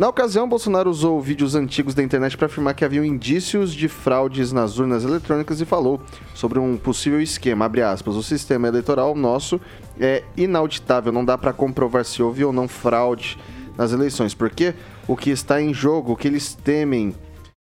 [0.00, 4.50] Na ocasião, Bolsonaro usou vídeos antigos da internet para afirmar que haviam indícios de fraudes
[4.50, 6.00] nas urnas eletrônicas e falou
[6.34, 7.66] sobre um possível esquema.
[7.66, 9.60] Abre aspas, o sistema eleitoral nosso
[10.00, 13.36] é inauditável, não dá para comprovar se houve ou não fraude
[13.76, 14.74] nas eleições, porque
[15.06, 17.14] o que está em jogo, o que eles temem,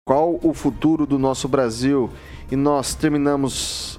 [0.06, 2.10] qual o futuro do nosso Brasil,
[2.50, 3.97] e nós terminamos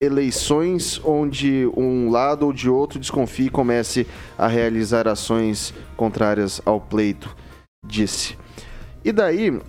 [0.00, 6.80] eleições onde um lado ou de outro desconfie e comece a realizar ações contrárias ao
[6.80, 7.34] pleito
[7.84, 8.36] disse.
[9.04, 9.60] E daí,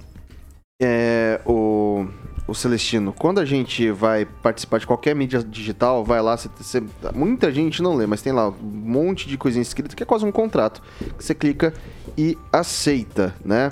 [0.82, 2.08] é, o,
[2.48, 6.84] o Celestino, quando a gente vai participar de qualquer mídia digital, vai lá, você, você,
[7.14, 10.26] muita gente não lê, mas tem lá um monte de coisinha escrita que é quase
[10.26, 10.82] um contrato.
[11.18, 11.74] Que você clica
[12.18, 13.72] e aceita, né?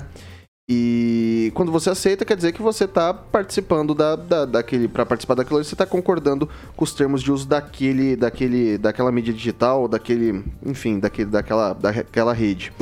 [0.68, 4.88] E quando você aceita, quer dizer que você está participando da, da, daquele.
[4.88, 9.34] Para participar daquilo, você está concordando com os termos de uso daquele, daquele, daquela mídia
[9.34, 10.42] digital, daquele.
[10.64, 12.72] Enfim, daquele, daquela, daquela rede.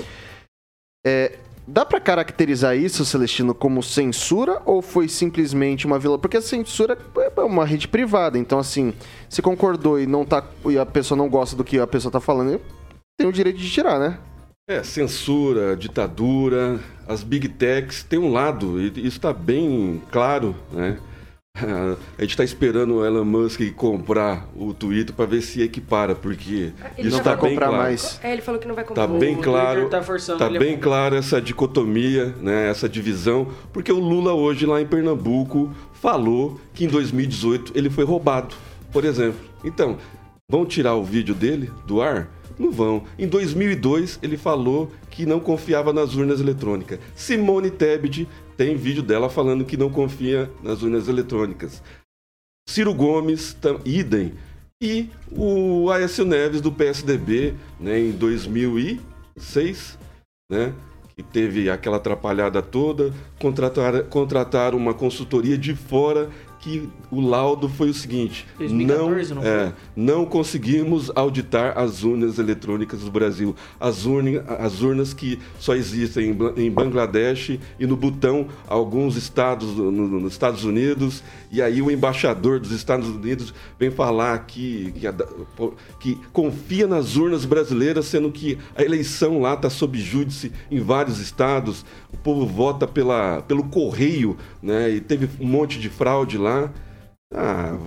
[1.04, 6.18] É, Dá para caracterizar isso, Celestino, como censura ou foi simplesmente uma vila?
[6.18, 8.92] Porque a censura é uma rede privada, então assim,
[9.28, 12.18] se concordou e não tá e a pessoa não gosta do que a pessoa tá
[12.18, 12.60] falando,
[13.16, 14.18] tem o direito de tirar, né?
[14.68, 20.98] É, censura, ditadura, as big techs tem um lado, e isso está bem claro, né?
[22.16, 26.72] A gente está esperando o Elon Musk comprar o Twitter para ver se equipara, porque
[26.96, 27.82] Ele isso não vai está bem comprar claro.
[27.82, 28.20] mais.
[28.22, 29.08] É, ele falou que não vai comprar.
[29.08, 33.98] Tá bem claro, tá forçando tá bem claro essa dicotomia, né, essa divisão, porque o
[33.98, 38.54] Lula hoje lá em Pernambuco falou que em 2018 ele foi roubado,
[38.92, 39.40] por exemplo.
[39.64, 39.98] Então,
[40.48, 42.30] vão tirar o vídeo dele do ar?
[42.62, 43.02] Não vão.
[43.18, 47.00] Em 2002 ele falou que não confiava nas urnas eletrônicas.
[47.16, 51.82] Simone Tebet tem vídeo dela falando que não confia nas urnas eletrônicas.
[52.68, 54.34] Ciro Gomes, tam- idem.
[54.80, 59.98] E o Aécio Neves do PSDB, né, em 2006,
[60.50, 60.72] né,
[61.16, 66.30] que teve aquela atrapalhada toda, contratar, contrataram uma consultoria de fora
[66.62, 72.38] que o laudo foi o seguinte: 2014, não, não é, não conseguimos auditar as urnas
[72.38, 73.54] eletrônicas do Brasil.
[73.80, 79.76] As, urna, as urnas que só existem em, em Bangladesh e no Butão, alguns estados
[79.76, 81.22] no- no- nos Estados Unidos.
[81.50, 85.06] E aí o embaixador dos Estados Unidos vem falar que, que,
[86.00, 91.18] que confia nas urnas brasileiras, sendo que a eleição lá está sob júdice em vários
[91.18, 91.84] estados.
[92.12, 94.90] O povo vota pela, pelo correio, né?
[94.90, 96.51] E teve um monte de fraude lá.
[97.34, 97.78] Ah,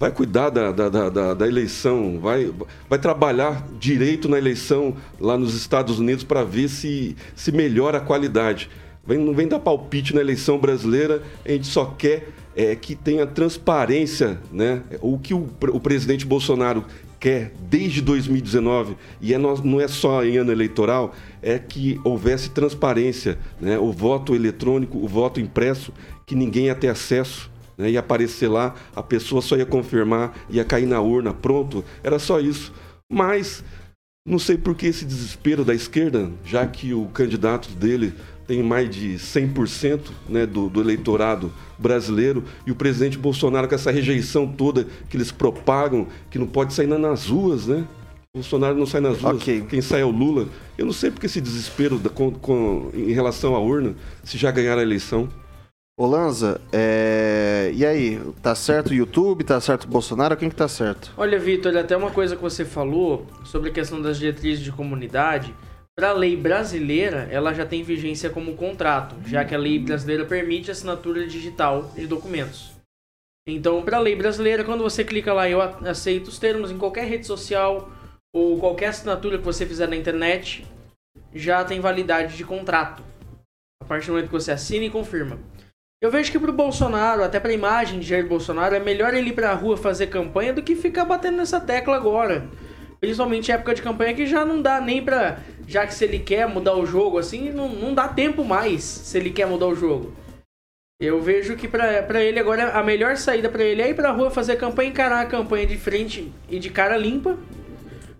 [0.00, 2.52] vai cuidar da, da, da, da- eleição, vai,
[2.88, 8.00] vai trabalhar direito na eleição lá nos Estados Unidos para ver se, se melhora a
[8.00, 8.70] qualidade.
[9.04, 13.26] Vem, não vem dar palpite na eleição brasileira, a gente só quer é, que tenha
[13.26, 14.82] transparência, né?
[15.00, 16.84] O que o, o presidente Bolsonaro
[17.18, 21.12] quer desde 2019, e é, não é só em ano eleitoral,
[21.42, 23.76] é que houvesse transparência, né?
[23.78, 25.92] o voto eletrônico, o voto impresso,
[26.24, 30.64] que ninguém ia ter acesso né, ia aparecer lá, a pessoa só ia confirmar, ia
[30.64, 32.72] cair na urna, pronto, era só isso.
[33.10, 33.64] Mas
[34.26, 38.12] não sei por que esse desespero da esquerda, já que o candidato dele
[38.46, 43.90] tem mais de 100% né, do, do eleitorado brasileiro e o presidente Bolsonaro com essa
[43.90, 47.84] rejeição toda que eles propagam, que não pode sair na- nas ruas, né?
[48.34, 49.66] Bolsonaro não sai nas ruas, Ok.
[49.68, 50.48] quem sai é o Lula.
[50.76, 54.50] Eu não sei porque esse desespero da- com- com- em relação à urna, se já
[54.50, 55.28] ganharam a eleição.
[55.98, 57.72] Ô Lanza, é...
[57.74, 61.12] e aí, tá certo o YouTube, tá certo o Bolsonaro, quem que tá certo?
[61.16, 65.52] Olha, Vitor, até uma coisa que você falou sobre a questão das diretrizes de comunidade.
[65.96, 70.24] Para a lei brasileira, ela já tem vigência como contrato, já que a lei brasileira
[70.24, 72.70] permite assinatura digital de documentos.
[73.48, 77.08] Então, para a lei brasileira, quando você clica lá, eu aceito os termos em qualquer
[77.08, 77.90] rede social
[78.32, 80.64] ou qualquer assinatura que você fizer na internet,
[81.34, 83.02] já tem validade de contrato.
[83.82, 85.40] A partir do momento que você assina e confirma.
[86.00, 89.32] Eu vejo que pro Bolsonaro, até pra imagem de Jair Bolsonaro, é melhor ele ir
[89.32, 92.48] pra rua fazer campanha do que ficar batendo nessa tecla agora.
[93.00, 95.38] Principalmente época de campanha que já não dá nem pra.
[95.66, 99.18] Já que se ele quer mudar o jogo assim, não, não dá tempo mais se
[99.18, 100.12] ele quer mudar o jogo.
[101.00, 104.12] Eu vejo que pra, pra ele agora a melhor saída pra ele é ir pra
[104.12, 107.36] rua fazer campanha, encarar a campanha de frente e de cara limpa,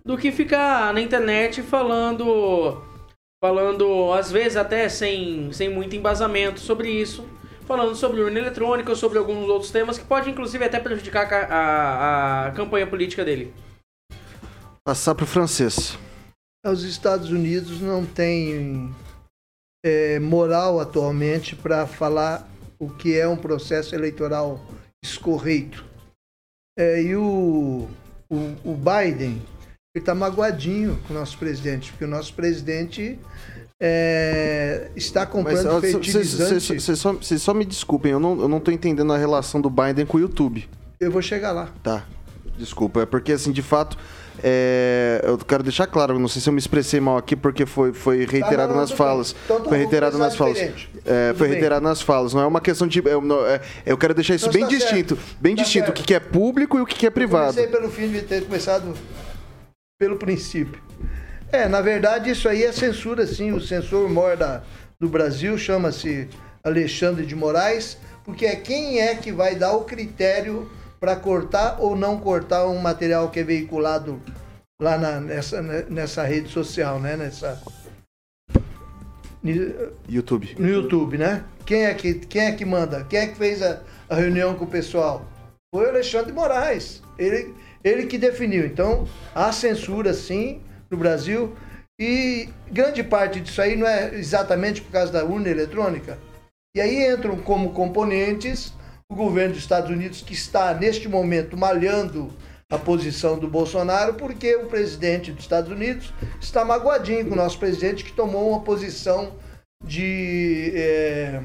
[0.05, 2.81] do que ficar na internet falando
[3.41, 7.25] falando, às vezes até sem, sem muito embasamento sobre isso,
[7.69, 12.47] falando sobre urna eletrônica, sobre alguns outros temas que pode inclusive até prejudicar a, a,
[12.47, 13.53] a campanha política dele.
[14.83, 15.95] Passar para o francês.
[16.65, 18.91] Os Estados Unidos não têm
[19.85, 22.49] é, moral atualmente para falar
[22.79, 24.59] o que é um processo eleitoral
[25.03, 25.85] escorreito.
[26.75, 27.87] É, e o,
[28.31, 29.39] o, o Biden
[29.95, 33.19] está magoadinho com o nosso presidente, porque o nosso presidente
[33.81, 36.79] é, está comprando Mas fertilizante.
[36.79, 40.05] Vocês só, só me desculpem, eu não, eu não tô entendendo a relação do Biden
[40.05, 40.69] com o YouTube.
[40.99, 41.69] Eu vou chegar lá.
[41.81, 42.05] Tá.
[42.57, 43.97] Desculpa, é porque assim, de fato,
[44.43, 47.93] é, eu quero deixar claro, não sei se eu me expressei mal aqui, porque foi,
[47.93, 49.33] foi reiterado Tá, não, nas falas.
[49.45, 50.57] Então, foi reiterado nas falas.
[50.57, 51.01] começar diferente.
[51.05, 51.53] É, foi bem.
[51.55, 52.33] reiterado nas falas.
[52.33, 53.01] Não é uma questão de.
[53.05, 55.15] Eu, não- é- eu quero deixar isso Então bem tá distinto.
[55.15, 55.35] certo.
[55.39, 55.85] Bem Tá distinto.
[55.85, 55.99] certo.
[55.99, 57.53] O que é público e o que é privado.
[57.55, 58.93] Comecei pelo fim de ter começado
[59.97, 60.81] pelo princípio.
[61.51, 63.51] É, na verdade, isso aí é censura, sim.
[63.51, 64.61] O censor maior da,
[64.99, 66.27] do Brasil chama-se
[66.63, 70.69] Alexandre de Moraes, porque é quem é que vai dar o critério
[70.99, 74.21] para cortar ou não cortar um material que é veiculado
[74.81, 77.15] lá na- nessa, nessa rede social, né?
[77.17, 77.61] Nessa,
[80.07, 80.55] YouTube.
[80.59, 81.43] no YouTube, né?
[81.65, 83.05] Quem é que, quem é que manda?
[83.09, 85.25] Quem é que fez a, a reunião com o pessoal?
[85.73, 87.01] Foi o Alexandre de Moraes.
[87.17, 88.65] Ele, ele que definiu.
[88.65, 91.55] Então, há censura, sim, no Brasil.
[91.99, 96.17] E grande parte disso aí não é exatamente por causa da urna eletrônica.
[96.75, 98.73] E aí entram como componentes
[99.11, 102.31] o governo dos Estados Unidos, que está, neste momento, malhando
[102.71, 107.57] a posição do Bolsonaro, porque o presidente dos Estados Unidos está magoadinho com o nosso
[107.57, 109.33] presidente, que tomou uma posição
[109.83, 111.41] de, eh,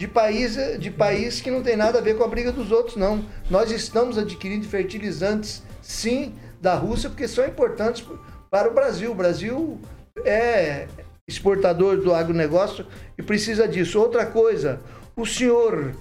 [0.00, 2.96] de, país, de país que não tem nada a ver com a briga dos outros,
[2.96, 3.24] não.
[3.48, 8.04] Nós estamos adquirindo fertilizantes, sim, da Rússia, porque são importantes
[8.50, 9.10] para o Brasil.
[9.10, 9.80] O Brasil
[10.24, 10.86] é
[11.26, 12.86] exportador do agronegócio
[13.16, 14.00] e precisa disso.
[14.00, 14.80] Outra coisa,
[15.14, 15.94] o senhor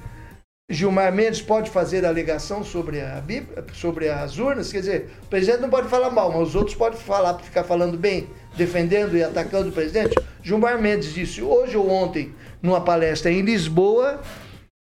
[0.70, 5.62] Gilmar Mendes pode fazer alegação sobre, a Bíblia, sobre as urnas, quer dizer, o presidente
[5.62, 8.28] não pode falar mal, mas os outros podem falar, ficar falando bem,
[8.58, 10.14] defendendo e atacando o presidente.
[10.44, 14.22] Gilmar Mendes disse hoje ou ontem, numa palestra em Lisboa,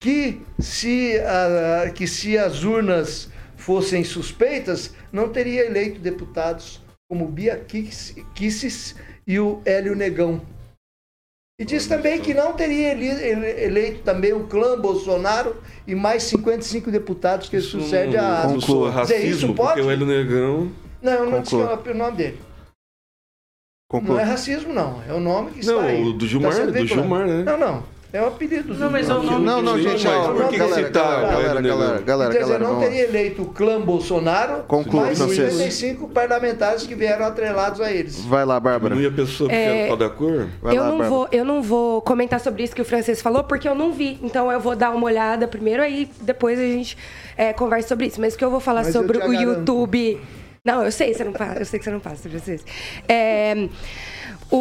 [0.01, 7.65] que se, ah, que se as urnas fossem suspeitas, não teria eleito deputados como Bia
[8.35, 8.95] Kisses
[9.27, 10.41] e o Hélio Negão.
[11.61, 16.23] E diz também que não teria ele- ele- eleito também o clã Bolsonaro e mais
[16.25, 19.81] 55 deputados que sucede a Não sou Dizer, racismo, isso porque pode?
[19.81, 20.71] o Hélio Negão...
[21.03, 21.79] Não, eu não disse Conclua.
[21.83, 22.39] que é o nome dele.
[23.91, 24.15] Conclua.
[24.17, 25.03] Não é racismo, não.
[25.09, 26.03] É o nome que está Não, aí.
[26.05, 26.87] o do Gilmar, Tá do.
[26.87, 27.43] Gilmar, né?
[27.43, 27.85] Não, não.
[28.11, 30.33] É o apelido do Não, mas é o nome Não, não, que- gente, Mas ó,
[30.33, 31.79] por que galera, o galera, Hélio galera, Negão?
[31.79, 35.53] galera, galera, Quer dizer, não teria eleito o clã Bolsonaro, Conclua, mais francês.
[35.53, 38.19] 55 parlamentares que vieram atrelados a eles.
[38.25, 38.95] Vai lá, Bárbara.
[38.95, 40.49] Não ia pessoa É, da cor?
[40.63, 41.11] Vai eu, lá, não Bárbara.
[41.11, 44.19] vou, eu não vou comentar sobre isso que o francês falou, porque eu não vi.
[44.23, 46.97] Então eu vou dar uma olhada primeiro, aí depois a gente
[47.37, 48.19] é, conversa sobre isso.
[48.23, 49.33] Mas o que eu vou falar Mas sobre o.
[49.35, 50.19] YouTube.
[50.65, 52.65] Não, eu sei, você não passa, eu sei que você não passa, francês.
[53.09, 53.69] É,
[54.51, 54.57] o,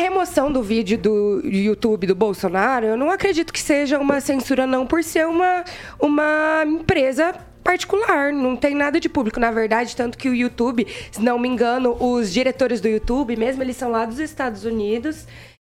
[0.00, 4.86] remoção do vídeo do YouTube do Bolsonaro, eu não acredito que seja uma censura, não,
[4.86, 5.64] por ser uma,
[5.98, 11.20] uma empresa particular, não tem nada de público, na verdade, tanto que o YouTube, se
[11.20, 15.26] não me engano, os diretores do YouTube, mesmo eles são lá dos Estados Unidos,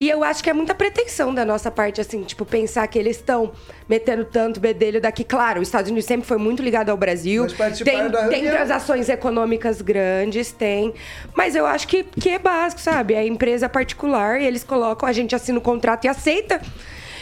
[0.02, 3.16] e eu acho que é muita pretensão da nossa parte, assim, tipo, pensar que eles
[3.16, 3.54] estão
[3.88, 5.24] metendo tanto bedelho daqui.
[5.24, 7.48] Claro, os Estados Unidos sempre foi muito ligado ao Brasil.
[7.86, 7.98] Tem,
[8.30, 10.94] tem transações econômicas grandes, tem.
[11.34, 13.14] Mas eu acho que, que é básico, sabe?
[13.14, 16.60] É empresa particular e eles colocam, a gente assina o contrato e aceita.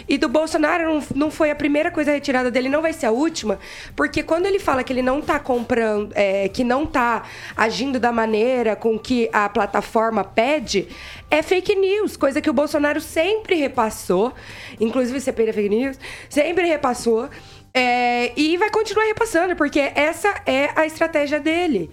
[0.08, 3.12] E do Bolsonaro não, não foi a primeira coisa retirada dele, não vai ser a
[3.12, 3.60] última,
[3.96, 7.24] porque quando ele fala que ele não tá comprando, é, que não tá
[7.56, 10.88] agindo da maneira com que a plataforma pede,
[11.32, 14.34] é fake news, coisa que o Bolsonaro sempre repassou,
[14.80, 16.00] inclusive CPI da fake news,
[16.30, 17.30] sempre repassou.
[17.76, 21.90] é, e vai continuar repassando, porque essa é a estratégia dele.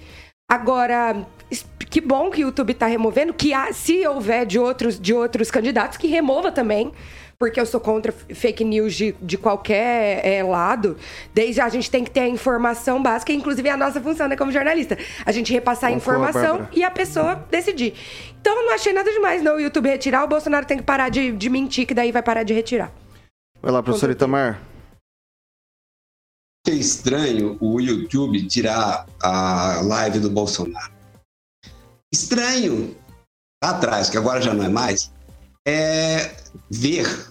[0.46, 1.24] Agora,
[1.88, 5.50] que bom que o YouTube está removendo, que há- se houver de outros, de outros
[5.50, 6.92] candidatos, que remova também.
[7.40, 10.98] Porque eu sou contra fake news de, de qualquer é, lado.
[11.32, 14.36] Desde a gente tem que ter a informação básica, inclusive é a nossa função, né,
[14.36, 14.98] como jornalista.
[15.24, 16.70] A gente repassar a informação Bárbara.
[16.74, 17.94] e a pessoa decidir.
[18.38, 20.22] Então eu não achei nada demais, não, o YouTube retirar.
[20.22, 22.92] O Bolsonaro tem que parar de, de mentir, que daí vai parar de retirar.
[23.62, 24.60] Vai lá, professor Itamar.
[26.68, 30.92] É estranho o YouTube tirar a live do Bolsonaro.
[32.12, 32.94] Estranho,
[33.64, 35.10] lá atrás, que agora já não é mais,
[35.66, 36.36] é
[36.70, 37.29] ver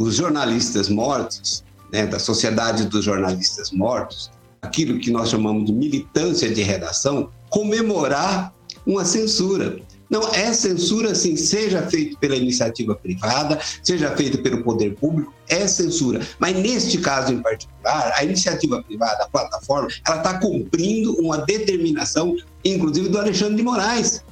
[0.00, 4.30] os jornalistas mortos, né, da Sociedade dos Jornalistas Mortos,
[4.62, 8.50] aquilo que nós chamamos de militância de redação, comemorar
[8.86, 9.78] uma censura.
[10.08, 15.68] Não, é censura, sim, seja feito pela iniciativa privada, seja feito pelo poder público, é
[15.68, 16.26] censura.
[16.38, 22.34] Mas neste caso em particular, a iniciativa privada, a plataforma, ela está cumprindo uma determinação,
[22.64, 24.24] inclusive do Alexandre de Moraes.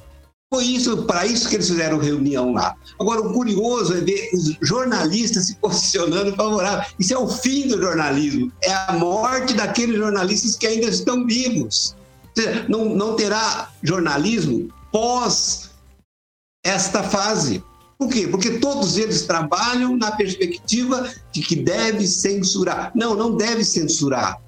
[0.51, 2.75] Foi isso, para isso que eles fizeram reunião lá.
[2.99, 6.89] Agora, o curioso é ver os jornalistas se posicionando favorável.
[6.97, 8.51] Isso é o fim do jornalismo.
[8.63, 11.95] É a morte daqueles jornalistas que ainda estão vivos.
[12.35, 15.69] Seja, não, não terá jornalismo pós
[16.65, 17.63] esta fase.
[17.99, 18.27] Por quê?
[18.27, 22.91] Porque todos eles trabalham na perspectiva de que deve censurar.
[22.95, 24.41] Não, não deve censurar.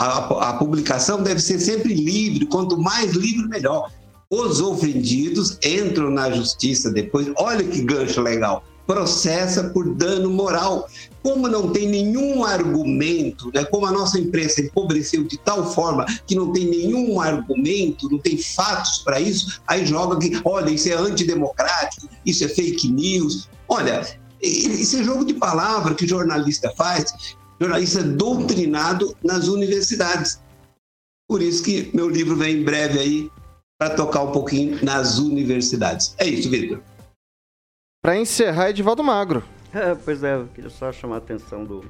[0.00, 3.90] A, a publicação deve ser sempre livre, quanto mais livre, melhor.
[4.34, 7.30] Os ofendidos entram na justiça depois.
[7.36, 8.64] Olha que gancho legal.
[8.84, 10.88] Processa por dano moral.
[11.22, 13.64] Como não tem nenhum argumento, né?
[13.64, 18.36] como a nossa imprensa empobreceu de tal forma que não tem nenhum argumento, não tem
[18.36, 23.48] fatos para isso, aí joga que, olha, isso é antidemocrático, isso é fake news.
[23.68, 24.04] Olha,
[24.42, 30.40] isso é jogo de palavra que jornalista faz, jornalista doutrinado nas universidades.
[31.28, 33.30] Por isso que meu livro vem em breve aí
[33.84, 36.14] para tocar um pouquinho nas universidades.
[36.18, 36.80] É isso, Vitor.
[38.02, 39.44] Para encerrar, Edivaldo Magro.
[39.74, 41.80] É, pois é, eu queria só chamar a atenção do,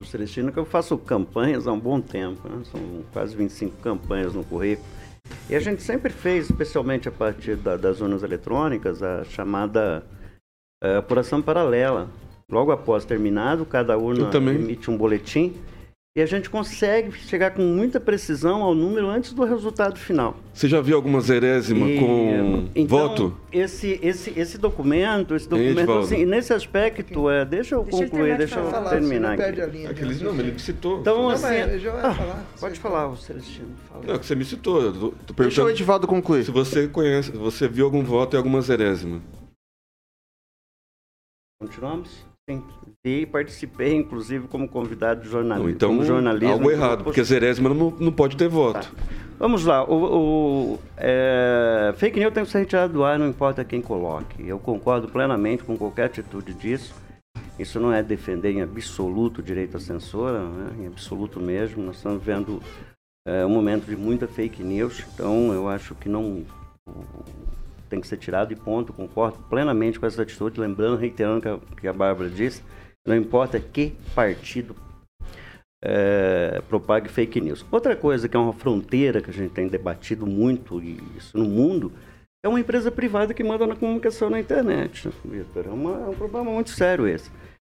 [0.00, 2.64] do Celestino, que eu faço campanhas há um bom tempo, né?
[2.64, 4.88] são quase 25 campanhas no currículo.
[5.48, 10.04] E a gente sempre fez, especialmente a partir da, das urnas eletrônicas, a chamada
[10.82, 12.08] é, apuração paralela.
[12.50, 15.54] Logo após terminado, cada urna emite um boletim
[16.16, 20.34] e a gente consegue chegar com muita precisão ao número antes do resultado final.
[20.54, 23.36] Você já viu alguma zerésima e, com então, voto?
[23.52, 28.58] Esse, esse, esse documento, esse documento, assim, nesse aspecto, é, deixa eu deixa concluir, deixa
[28.58, 29.86] eu falar, terminar aqui.
[29.86, 31.00] Aqueles, não, ele me citou.
[31.00, 31.44] Então, não, assim,
[32.02, 33.76] ah, falar, pode falar, o Celestino.
[33.86, 34.04] Fala.
[34.06, 34.80] Não, que você me citou.
[34.80, 36.44] Eu tô, tô deixa o Edivaldo concluir.
[36.44, 39.20] Se você conhece, você viu algum voto e alguma zerésima.
[41.60, 42.35] Continuamos?
[42.48, 42.62] Sim.
[43.04, 45.70] E participei, inclusive, como convidado de jornalismo.
[45.70, 48.88] Então, como jornalismo, algo errado, porque zerésima não, não pode ter voto.
[48.88, 49.02] Tá.
[49.38, 49.84] Vamos lá.
[49.84, 54.46] O, o é, fake news tem que ser retirado do ar, não importa quem coloque.
[54.46, 56.94] Eu concordo plenamente com qualquer atitude disso.
[57.58, 60.84] Isso não é defender em absoluto o direito à censura, né?
[60.84, 61.82] em absoluto mesmo.
[61.82, 62.62] Nós estamos vendo
[63.26, 66.44] é, um momento de muita fake news, então eu acho que não
[67.86, 68.92] tem que ser tirado e ponto.
[68.92, 72.62] Concordo plenamente com essa atitude, lembrando, reiterando que a, que a Bárbara disse,
[73.06, 74.74] não importa que partido
[75.84, 77.64] é, propague fake news.
[77.70, 81.92] Outra coisa que é uma fronteira que a gente tem debatido muito isso no mundo
[82.44, 85.64] é uma empresa privada que manda na comunicação na internet, Vitor.
[85.66, 87.30] É, é um problema muito sério esse.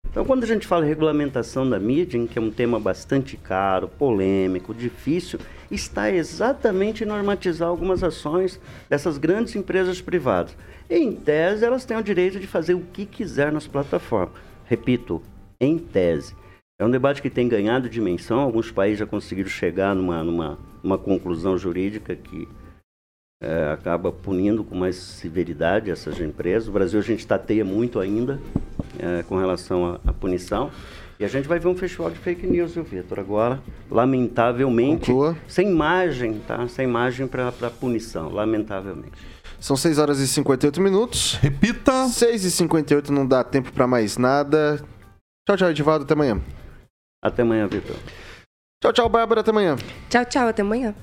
[0.09, 3.88] Então, quando a gente fala em regulamentação da mídia, que é um tema bastante caro,
[3.88, 5.39] polêmico, difícil,
[5.70, 8.59] está exatamente em normatizar algumas ações
[8.89, 10.55] dessas grandes empresas privadas.
[10.89, 14.36] Em tese, elas têm o direito de fazer o que quiser nas plataformas.
[14.66, 15.22] Repito,
[15.59, 16.36] em tese.
[16.80, 18.39] É um debate que tem ganhado dimensão.
[18.39, 22.47] Alguns países já conseguiram chegar numa, numa, numa conclusão jurídica que
[23.41, 26.68] é, acaba punindo com mais severidade essas empresas.
[26.68, 28.39] O Brasil a gente tateia muito ainda
[28.99, 30.72] é, com relação à, à, punição.
[31.20, 33.20] E a gente vai ver um festival de fake news, viu, Vitor?
[33.20, 35.38] Agora, lamentavelmente, Conclua.
[35.47, 36.68] sem margem, tá?
[36.68, 39.13] Sem margem para punição, lamentavelmente.
[39.59, 41.36] São 6 horas e 58 minutos.
[41.36, 42.07] Repita.
[42.09, 44.78] 6 e 58 não dá tempo para mais nada.
[45.47, 46.03] Tchau, tchau, Edivaldo.
[46.03, 46.41] Até amanhã.
[47.24, 47.95] Até amanhã, Vitor.
[48.84, 49.41] Tchau, tchau, Bárbara.
[49.41, 49.78] Até amanhã.
[50.09, 50.47] Tchau, tchau.
[50.49, 50.93] Até amanhã.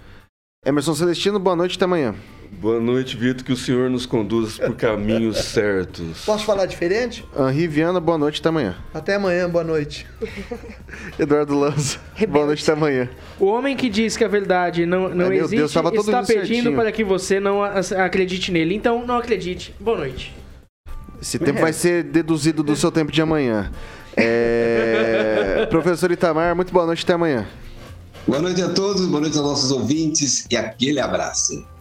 [0.65, 2.15] Emerson Celestino, boa noite, até amanhã.
[2.61, 6.25] Boa noite, Vitor, que o senhor nos conduza por caminhos certos.
[6.27, 7.25] Posso falar diferente?
[7.37, 8.77] Henri Viana, boa noite, até amanhã.
[8.93, 10.07] Até amanhã, boa noite.
[11.19, 11.99] Eduardo Lanza,
[12.29, 13.09] boa noite, até amanhã.
[13.41, 15.83] O homem que diz que a verdade não, não Ai, existe Deus, está
[16.23, 16.77] pedindo certinho.
[16.77, 18.75] para que você não acredite nele.
[18.75, 19.75] Então, não acredite.
[19.81, 20.35] Boa noite.
[21.21, 21.63] Esse tempo é.
[21.63, 23.73] vai ser deduzido do seu tempo de amanhã.
[24.15, 25.67] É...
[25.71, 27.47] Professor Itamar, muito boa noite, até amanhã.
[28.27, 31.72] Boa noite a todos, boa noite aos nossos ouvintes e aquele abraço.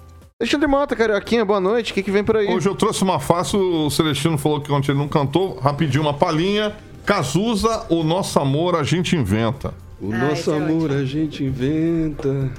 [0.42, 1.92] Alexandre Mota, Carioquinha, boa noite.
[1.92, 2.48] O que, que vem por aí?
[2.48, 6.16] Hoje eu trouxe uma fácil, o Celestino falou que ontem ele não cantou, rapidinho uma
[6.16, 6.76] palhinha.
[7.06, 9.72] Cazuza, o nosso amor a gente inventa.
[10.02, 12.50] O ah, nosso amor é a gente inventa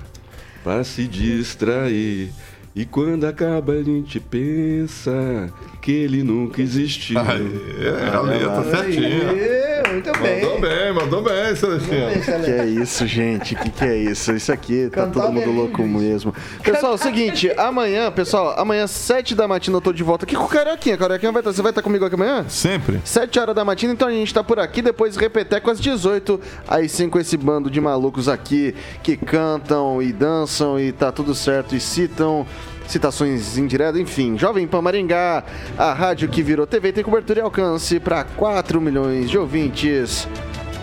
[0.63, 2.31] para se distrair.
[2.75, 5.53] E quando acaba a gente pensa
[5.83, 7.19] que ele nunca existiu.
[7.21, 10.43] é, a letra certinha muito bem.
[10.43, 12.43] Mandou bem, mandou bem, Celestino.
[12.45, 13.55] Que é isso, gente?
[13.55, 14.33] Que que é isso?
[14.33, 16.35] Isso aqui tá Cantar todo mundo louco mesmo.
[16.63, 20.35] Pessoal, é o seguinte, amanhã, pessoal, amanhã, 7 da matina, eu tô de volta aqui
[20.35, 20.97] com o Carequinha.
[20.97, 22.45] Carequinha vai estar, você vai estar comigo aqui amanhã?
[22.49, 23.01] Sempre.
[23.05, 26.89] 7 horas da matina, então a gente tá por aqui, depois repeteco às 18, aí
[26.89, 31.77] sim com esse bando de malucos aqui que cantam e dançam e tá tudo certo
[31.77, 32.47] e citam
[32.93, 34.39] citações indiretas, enfim.
[34.39, 35.43] Jovem Pan Maringá,
[35.77, 40.29] a rádio que virou TV, tem cobertura e alcance para 4 milhões de ouvintes.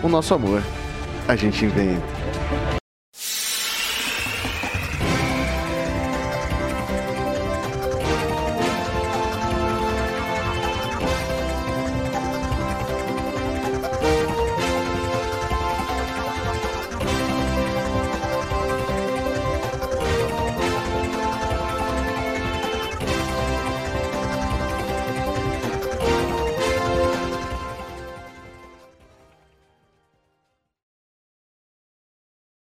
[0.02, 0.62] O nosso amor,
[1.28, 2.29] a gente inventa.